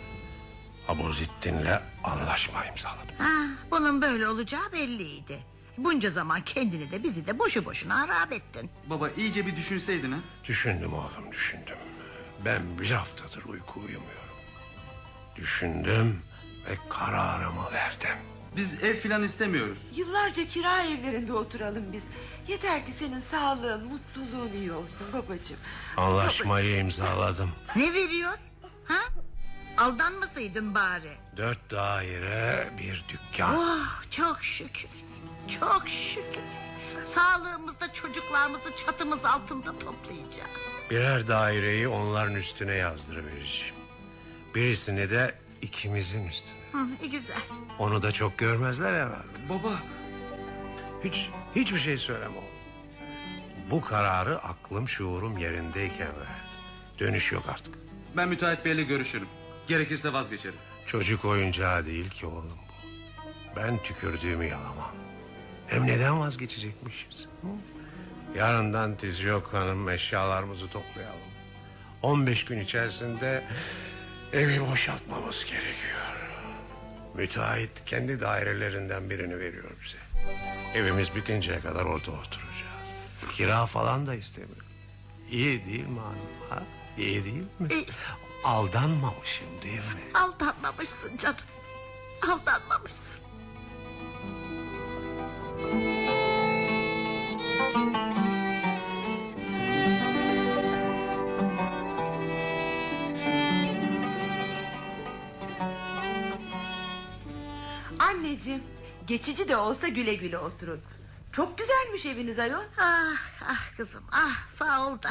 [0.88, 3.16] Abuzittin'le anlaşma imzaladım.
[3.18, 5.38] Ha, bunun böyle olacağı belliydi.
[5.78, 8.70] Bunca zaman kendini de bizi de boşu boşuna harap ettin.
[8.86, 10.18] Baba iyice bir düşünseydin ha.
[10.44, 11.76] Düşündüm oğlum düşündüm.
[12.44, 14.36] Ben bir haftadır uyku uyumuyorum.
[15.36, 16.22] Düşündüm
[16.70, 18.16] ve kararımı verdim.
[18.56, 19.78] Biz ev filan istemiyoruz.
[19.96, 22.04] Yıllarca kira evlerinde oturalım biz.
[22.48, 25.56] Yeter ki senin sağlığın, mutluluğun iyi olsun babacığım.
[25.96, 27.50] Anlaşmayı imzaladım.
[27.76, 28.32] Ne veriyor?
[28.84, 28.98] Ha?
[29.78, 31.12] Aldanmasaydın bari.
[31.36, 33.56] Dört daire bir dükkan.
[33.58, 34.90] Oh çok şükür.
[35.60, 36.42] Çok şükür.
[37.04, 40.86] Sağlığımızda çocuklarımızı çatımız altında toplayacağız.
[40.90, 43.74] Birer daireyi onların üstüne yazdırıvereceğim.
[44.54, 46.54] Birisini de ikimizin üstüne.
[46.72, 47.36] Hı, iyi güzel.
[47.78, 49.48] Onu da çok görmezler herhalde.
[49.48, 49.72] Baba
[51.04, 52.44] Hiç, hiçbir şey söyleme oğlum.
[53.70, 56.52] Bu kararı aklım şuurum yerindeyken verdim.
[56.98, 57.74] Dönüş yok artık.
[58.16, 59.28] ben müteahhit beyle görüşürüm.
[59.68, 60.58] Gerekirse vazgeçerim.
[60.86, 62.62] Çocuk oyuncağı değil ki oğlum bu.
[63.56, 64.92] Ben tükürdüğümü yalamam.
[65.66, 67.26] Hem neden vazgeçecekmişiz?
[67.42, 67.46] Hı?
[68.38, 71.18] Yarından tiz yok hanım eşyalarımızı toplayalım.
[72.02, 73.44] 15 gün içerisinde
[74.32, 75.98] evi boşaltmamız gerekiyor.
[77.14, 79.98] Müteahhit kendi dairelerinden birini veriyor bize.
[80.74, 82.88] Evimiz bitinceye kadar orada oturacağız.
[83.32, 84.56] Kira falan da istemiyor.
[85.30, 86.16] İyi değil mi hanım?
[86.50, 86.62] Ha?
[86.98, 87.68] İyi değil mi?
[87.70, 87.86] İyi.
[88.44, 90.14] Aldanmamışım değil mi?
[90.14, 91.36] Aldanmamışsın canım.
[92.28, 93.20] Aldanmamışsın.
[108.32, 108.62] Anneciğim,
[109.06, 110.80] geçici de olsa güle güle oturun.
[111.32, 112.62] Çok güzelmiş eviniz ayol.
[112.80, 115.10] Ah ah kızım ah sağ ol da.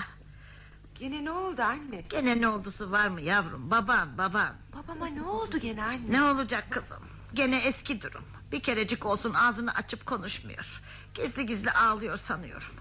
[0.95, 2.01] Gene ne oldu anne?
[2.09, 4.55] Gene ne oldusu var mı yavrum baban baban.
[4.75, 5.99] Babama ne oldu gene anne?
[6.09, 7.03] Ne olacak kızım?
[7.33, 8.23] Gene eski durum.
[8.51, 10.81] Bir kerecik olsun ağzını açıp konuşmuyor.
[11.13, 12.75] Gizli gizli ağlıyor sanıyorum.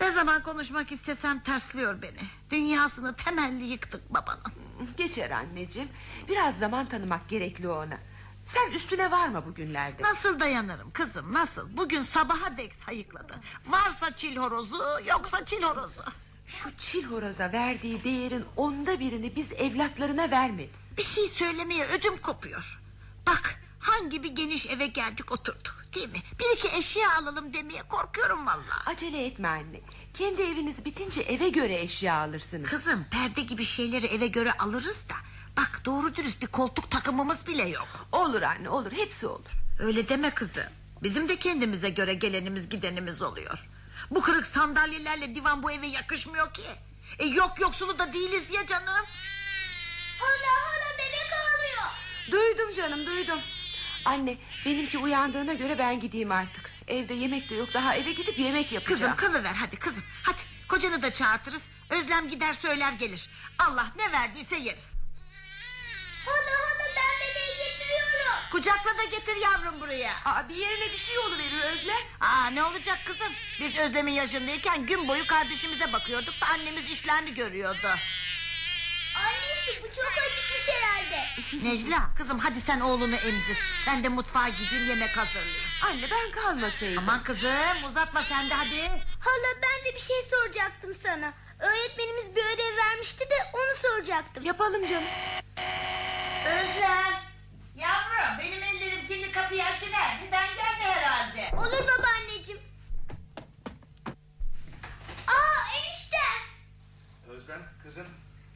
[0.00, 2.20] Ne zaman konuşmak istesem tersliyor beni.
[2.50, 4.52] Dünyasını temelli yıktık babanın.
[4.96, 5.88] Geçer anneciğim.
[6.28, 7.98] Biraz zaman tanımak gerekli ona.
[8.54, 10.02] Sen üstüne varma bugünlerde.
[10.02, 11.76] Nasıl dayanırım kızım nasıl?
[11.76, 13.34] Bugün sabaha dek sayıkladı.
[13.66, 16.04] Varsa çil horozu yoksa çil horozu.
[16.46, 20.74] Şu çil horoza verdiği değerin onda birini biz evlatlarına vermedik.
[20.98, 22.80] Bir şey söylemeye ödüm kopuyor.
[23.26, 26.18] Bak hangi bir geniş eve geldik oturduk değil mi?
[26.38, 28.84] Bir iki eşya alalım demeye korkuyorum vallahi.
[28.86, 29.80] Acele etme anne.
[30.14, 32.70] Kendi eviniz bitince eve göre eşya alırsınız.
[32.70, 35.14] Kızım perde gibi şeyleri eve göre alırız da.
[35.56, 37.88] Bak doğru dürüst bir koltuk takımımız bile yok.
[38.12, 39.50] Olur anne olur hepsi olur.
[39.78, 40.64] Öyle deme kızım.
[41.02, 43.68] Bizim de kendimize göre gelenimiz gidenimiz oluyor.
[44.10, 46.62] Bu kırık sandalyelerle divan bu eve yakışmıyor ki.
[47.18, 49.06] E yok yoksulu da değiliz ya canım.
[50.20, 51.90] Hala hala bebek ağlıyor.
[52.30, 53.38] Duydum canım duydum.
[54.04, 54.36] Anne
[54.66, 56.70] benimki uyandığına göre ben gideyim artık.
[56.88, 59.16] Evde yemek de yok daha eve gidip yemek yapacağım.
[59.16, 60.02] Kızım kalıver hadi kızım.
[60.22, 61.68] Hadi kocanı da çağırtırız.
[61.90, 63.30] Özlem gider söyler gelir.
[63.58, 64.99] Allah ne verdiyse yeriz.
[66.30, 68.40] Hala hala ben bebeği getiriyorum.
[68.52, 70.12] Kucakla da getir yavrum buraya.
[70.24, 71.96] Aa, bir yerine bir şey oluveriyor Özlem.
[72.20, 73.32] Aa ne olacak kızım?
[73.60, 77.88] Biz Özlem'in yaşındayken gün boyu kardeşimize bakıyorduk da annemiz işlerini görüyordu.
[79.16, 81.26] Annesi bu çok acıkmış herhalde.
[81.68, 83.58] Necla kızım hadi sen oğlunu emzir.
[83.86, 85.64] Ben de mutfağa gideyim yemek hazırlayayım.
[85.86, 86.98] Anne ben kalmasaydım.
[86.98, 88.80] Aman kızım uzatma sen de hadi.
[89.20, 91.32] Hala ben de bir şey soracaktım sana.
[91.60, 94.44] Öğretmenimiz bir ödev vermişti de onu soracaktım.
[94.44, 95.08] Yapalım canım.
[96.46, 97.20] Özlem.
[97.76, 100.18] Yavrum benim ellerim kirli kapıyı açıver.
[100.24, 101.50] Giden geldi herhalde.
[101.56, 102.60] Olur babaanneciğim.
[105.26, 106.16] Aa enişte.
[107.28, 108.06] Özlem kızım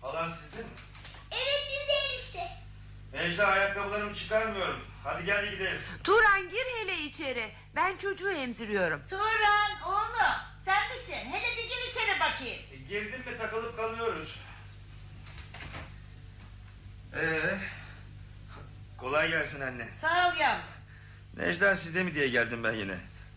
[0.03, 0.69] alan sizde mi?
[1.31, 2.51] Evet bizde enişte.
[3.13, 4.85] Necla ayakkabılarımı çıkarmıyorum.
[5.05, 5.83] Hadi gel gidelim.
[6.05, 7.51] Turan gir hele içeri.
[7.77, 9.03] Ben çocuğu emziriyorum.
[9.11, 10.35] Turan oğlum
[10.65, 11.33] sen misin?
[11.33, 12.63] Hele bir gir içeri bakayım.
[12.89, 14.37] Girdim mi takılıp kalıyoruz.
[17.15, 17.59] Ee,
[18.99, 19.89] kolay gelsin anne.
[20.01, 20.65] Sağ ol yavrum.
[21.37, 22.97] Necla sizde mi diye geldim ben yine.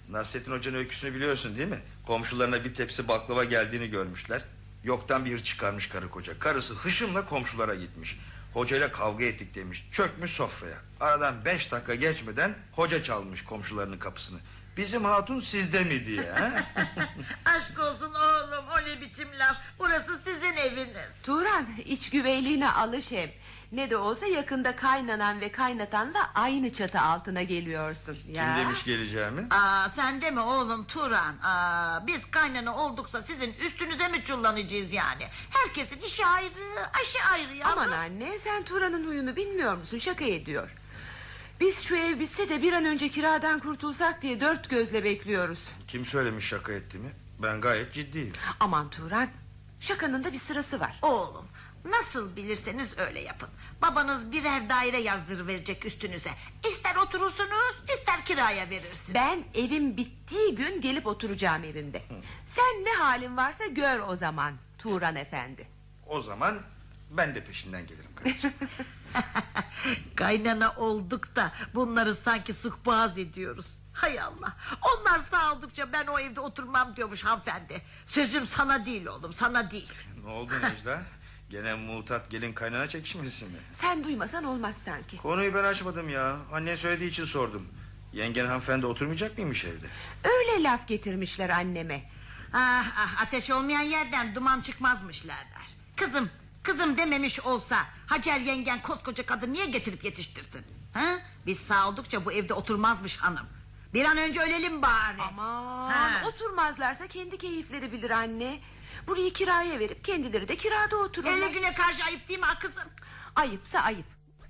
[0.10, 1.80] Nasrettin Hoca'nın öyküsünü biliyorsun değil mi?
[2.06, 4.42] Komşularına bir tepsi baklava geldiğini görmüşler.
[4.84, 6.40] Yoktan bir çıkarmış karı koca.
[6.40, 8.20] Karısı hışımla komşulara gitmiş.
[8.54, 9.88] Hocayla kavga ettik demiş.
[9.92, 10.78] Çökmüş sofraya.
[11.00, 14.40] Aradan beş dakika geçmeden hoca çalmış komşularının kapısını.
[14.78, 16.32] Bizim hatun sizde mi diye.
[16.32, 16.52] ha?
[17.46, 19.58] Aşk olsun oğlum o ne biçim laf.
[19.80, 21.12] Burası sizin eviniz.
[21.24, 23.30] Turan iç güveyliğine alış hem.
[23.72, 28.18] Ne de olsa yakında kaynanan ve kaynatanla aynı çatı altına geliyorsun.
[28.28, 28.56] Ya.
[28.56, 29.48] Kim demiş geleceğimi?
[29.50, 31.36] Aa sen deme oğlum Turan.
[31.44, 35.28] Aa, biz kaynana olduksa sizin üstünüze mi çullanacağız yani?
[35.50, 37.68] Herkesin işi ayrı, aşı ayrı ya.
[37.68, 40.00] Aman anne sen Turan'ın huyunu bilmiyor musun?
[40.00, 40.70] Şaka ediyor.
[41.60, 45.70] Biz şu ev bitse de bir an önce kiradan kurtulsak diye dört gözle bekliyoruz.
[45.88, 47.10] Kim söylemiş şaka ettiğimi?
[47.40, 48.34] Ben gayet ciddiyim.
[48.60, 49.28] Aman Turan
[49.80, 51.00] şakanın da bir sırası var.
[51.02, 51.46] Oğlum
[51.86, 53.50] nasıl bilirseniz öyle yapın.
[53.82, 56.30] Babanız birer daire yazdırıverecek üstünüze.
[56.70, 59.16] İster oturursunuz ister kiraya verirsiniz.
[59.16, 62.02] Ben evim bittiği gün gelip oturacağım evimde.
[62.48, 65.68] Sen ne halin varsa gör o zaman Turan efendi.
[66.08, 66.60] O zaman
[67.12, 68.54] ben de peşinden gelirim kardeşim.
[70.16, 73.80] Kaynana olduk da bunları sanki sıkboğaz ediyoruz.
[73.94, 74.58] Hay Allah.
[74.82, 77.82] Onlar sağ oldukça ben o evde oturmam diyormuş hanımefendi.
[78.06, 79.94] Sözüm sana değil oğlum sana değil.
[80.24, 81.02] ne oldu Necla?
[81.50, 83.58] Gene mutat gelin kaynana çekişmesi mi?
[83.72, 85.18] Sen duymasan olmaz sanki.
[85.18, 86.36] Konuyu ben açmadım ya.
[86.54, 87.68] Annen söylediği için sordum.
[88.14, 89.86] Yengen hanımefendi oturmayacak mıymış evde?
[90.24, 92.10] Öyle laf getirmişler anneme.
[92.54, 95.68] Ah, ah ateş olmayan yerden duman çıkmazmış derler.
[95.96, 96.30] Kızım
[96.68, 100.66] kızım dememiş olsa Hacer yengen koskoca kadın niye getirip yetiştirsin?
[100.94, 101.06] Ha?
[101.46, 103.48] Biz sağ oldukça bu evde oturmazmış hanım.
[103.94, 105.22] Bir an önce ölelim bari.
[105.22, 106.22] Aman Ha.
[106.28, 108.60] oturmazlarsa kendi keyifleri bilir anne.
[109.08, 111.34] Burayı kiraya verip kendileri de kirada otururlar.
[111.38, 112.84] Elli güne karşı ayıp değil mi kızım?
[113.36, 114.06] Ayıpsa ayıp.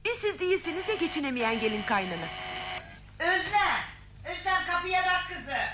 [0.05, 2.27] Bir siz değilsiniz ya geçinemeyen gelin kaynana.
[3.19, 3.81] Özlem.
[4.25, 5.67] Özlem kapıya bak kızım.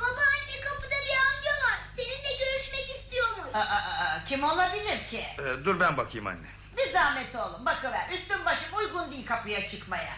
[0.00, 1.78] Babaanne kapıda bir amca var.
[1.96, 3.41] Seninle görüşmek istiyormuş.
[3.54, 5.18] Aa, kim olabilir ki?
[5.38, 6.46] Ee, dur ben bakayım anne.
[6.76, 8.10] Bir zahmet oğlum bakıver.
[8.14, 10.16] Üstün başım uygun değil kapıya çıkmaya.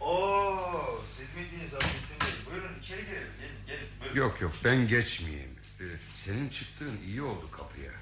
[0.00, 2.28] Oo, siz miydiniz Abdülhamid Bey?
[2.52, 3.28] Buyurun içeri girelim.
[3.40, 3.88] Gelin, gelin.
[4.00, 4.16] Buyurun.
[4.16, 5.58] Yok yok ben geçmeyeyim.
[5.80, 7.92] Ee, senin çıktığın iyi oldu kapıya.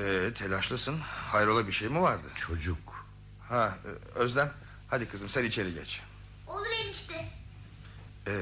[0.00, 0.98] Ee, telaşlısın.
[1.30, 2.26] Hayrola bir şey mi vardı?
[2.34, 3.06] Çocuk.
[3.48, 4.52] Ha, e, Özlem.
[4.90, 6.00] Hadi kızım sen içeri geç.
[6.46, 7.28] Olur enişte.
[8.28, 8.32] Ee,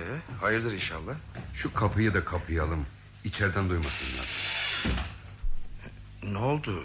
[0.40, 1.14] hayırdır inşallah.
[1.54, 2.86] Şu kapıyı da kapayalım.
[3.24, 4.26] İçeriden duymasınlar.
[6.22, 6.84] Ne oldu?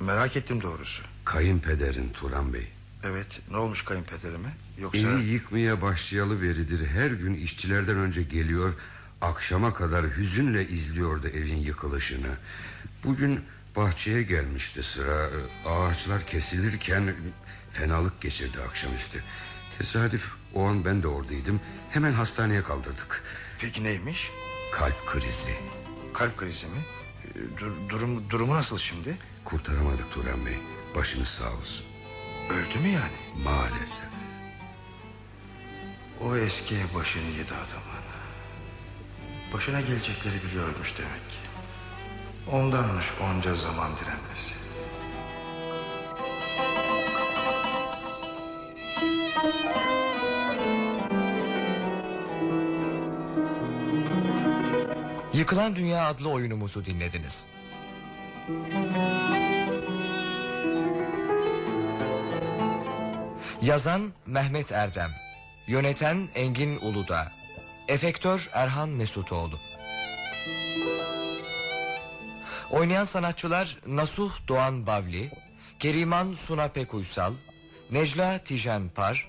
[0.00, 1.02] Merak ettim doğrusu.
[1.24, 2.68] Kayınpederin Turan Bey.
[3.04, 4.48] Evet, ne olmuş kayınpederime?
[4.78, 4.98] Yoksa...
[4.98, 8.74] Evi yıkmaya başlayalı beridir her gün işçilerden önce geliyor
[9.20, 12.36] Akşama kadar hüzünle izliyordu evin yıkılışını
[13.04, 13.40] Bugün
[13.76, 15.30] bahçeye gelmişti sıra
[15.66, 17.14] Ağaçlar kesilirken
[17.72, 19.22] fenalık geçirdi akşamüstü
[19.78, 21.60] Tesadüf o an ben de oradaydım
[21.90, 23.22] Hemen hastaneye kaldırdık
[23.58, 24.30] Peki neymiş?
[24.72, 25.54] Kalp krizi
[26.14, 26.78] Kalp krizi mi?
[27.34, 29.16] Dur- durum, durumu nasıl şimdi?
[29.44, 30.58] Kurtaramadık Turan Bey
[30.96, 31.86] Başınız sağ olsun
[32.50, 33.44] Öldü mü yani?
[33.44, 34.04] Maalesef
[36.24, 38.04] O eski ev başını yedi adamın.
[39.52, 41.36] Başına gelecekleri biliyormuş demek ki.
[42.52, 44.54] Ondanmış onca zaman direnmesi.
[55.34, 57.46] Yıkılan Dünya adlı oyunumuzu dinlediniz.
[63.62, 65.10] Yazan Mehmet Erdem
[65.66, 67.32] Yöneten Engin Uludağ
[67.88, 69.58] Efektör Erhan Mesutoğlu
[72.70, 75.30] Oynayan sanatçılar Nasuh Doğan Bavli
[75.78, 77.32] Keriman Suna Pekuysal
[77.90, 79.28] Necla Tijen Par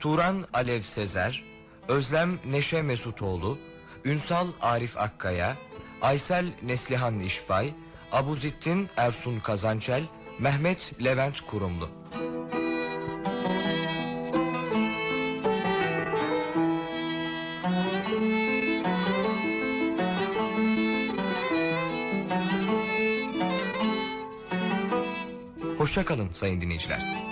[0.00, 1.44] Turan Alev Sezer
[1.88, 3.58] Özlem Neşe Mesutoğlu
[4.04, 5.56] Ünsal Arif Akkaya
[6.02, 7.74] Aysel Neslihan İşbay
[8.12, 10.02] Abuzittin Ersun Kazançel
[10.38, 11.88] Mehmet Levent Kurumlu
[25.78, 27.29] Hoşçakalın sayın dinleyiciler.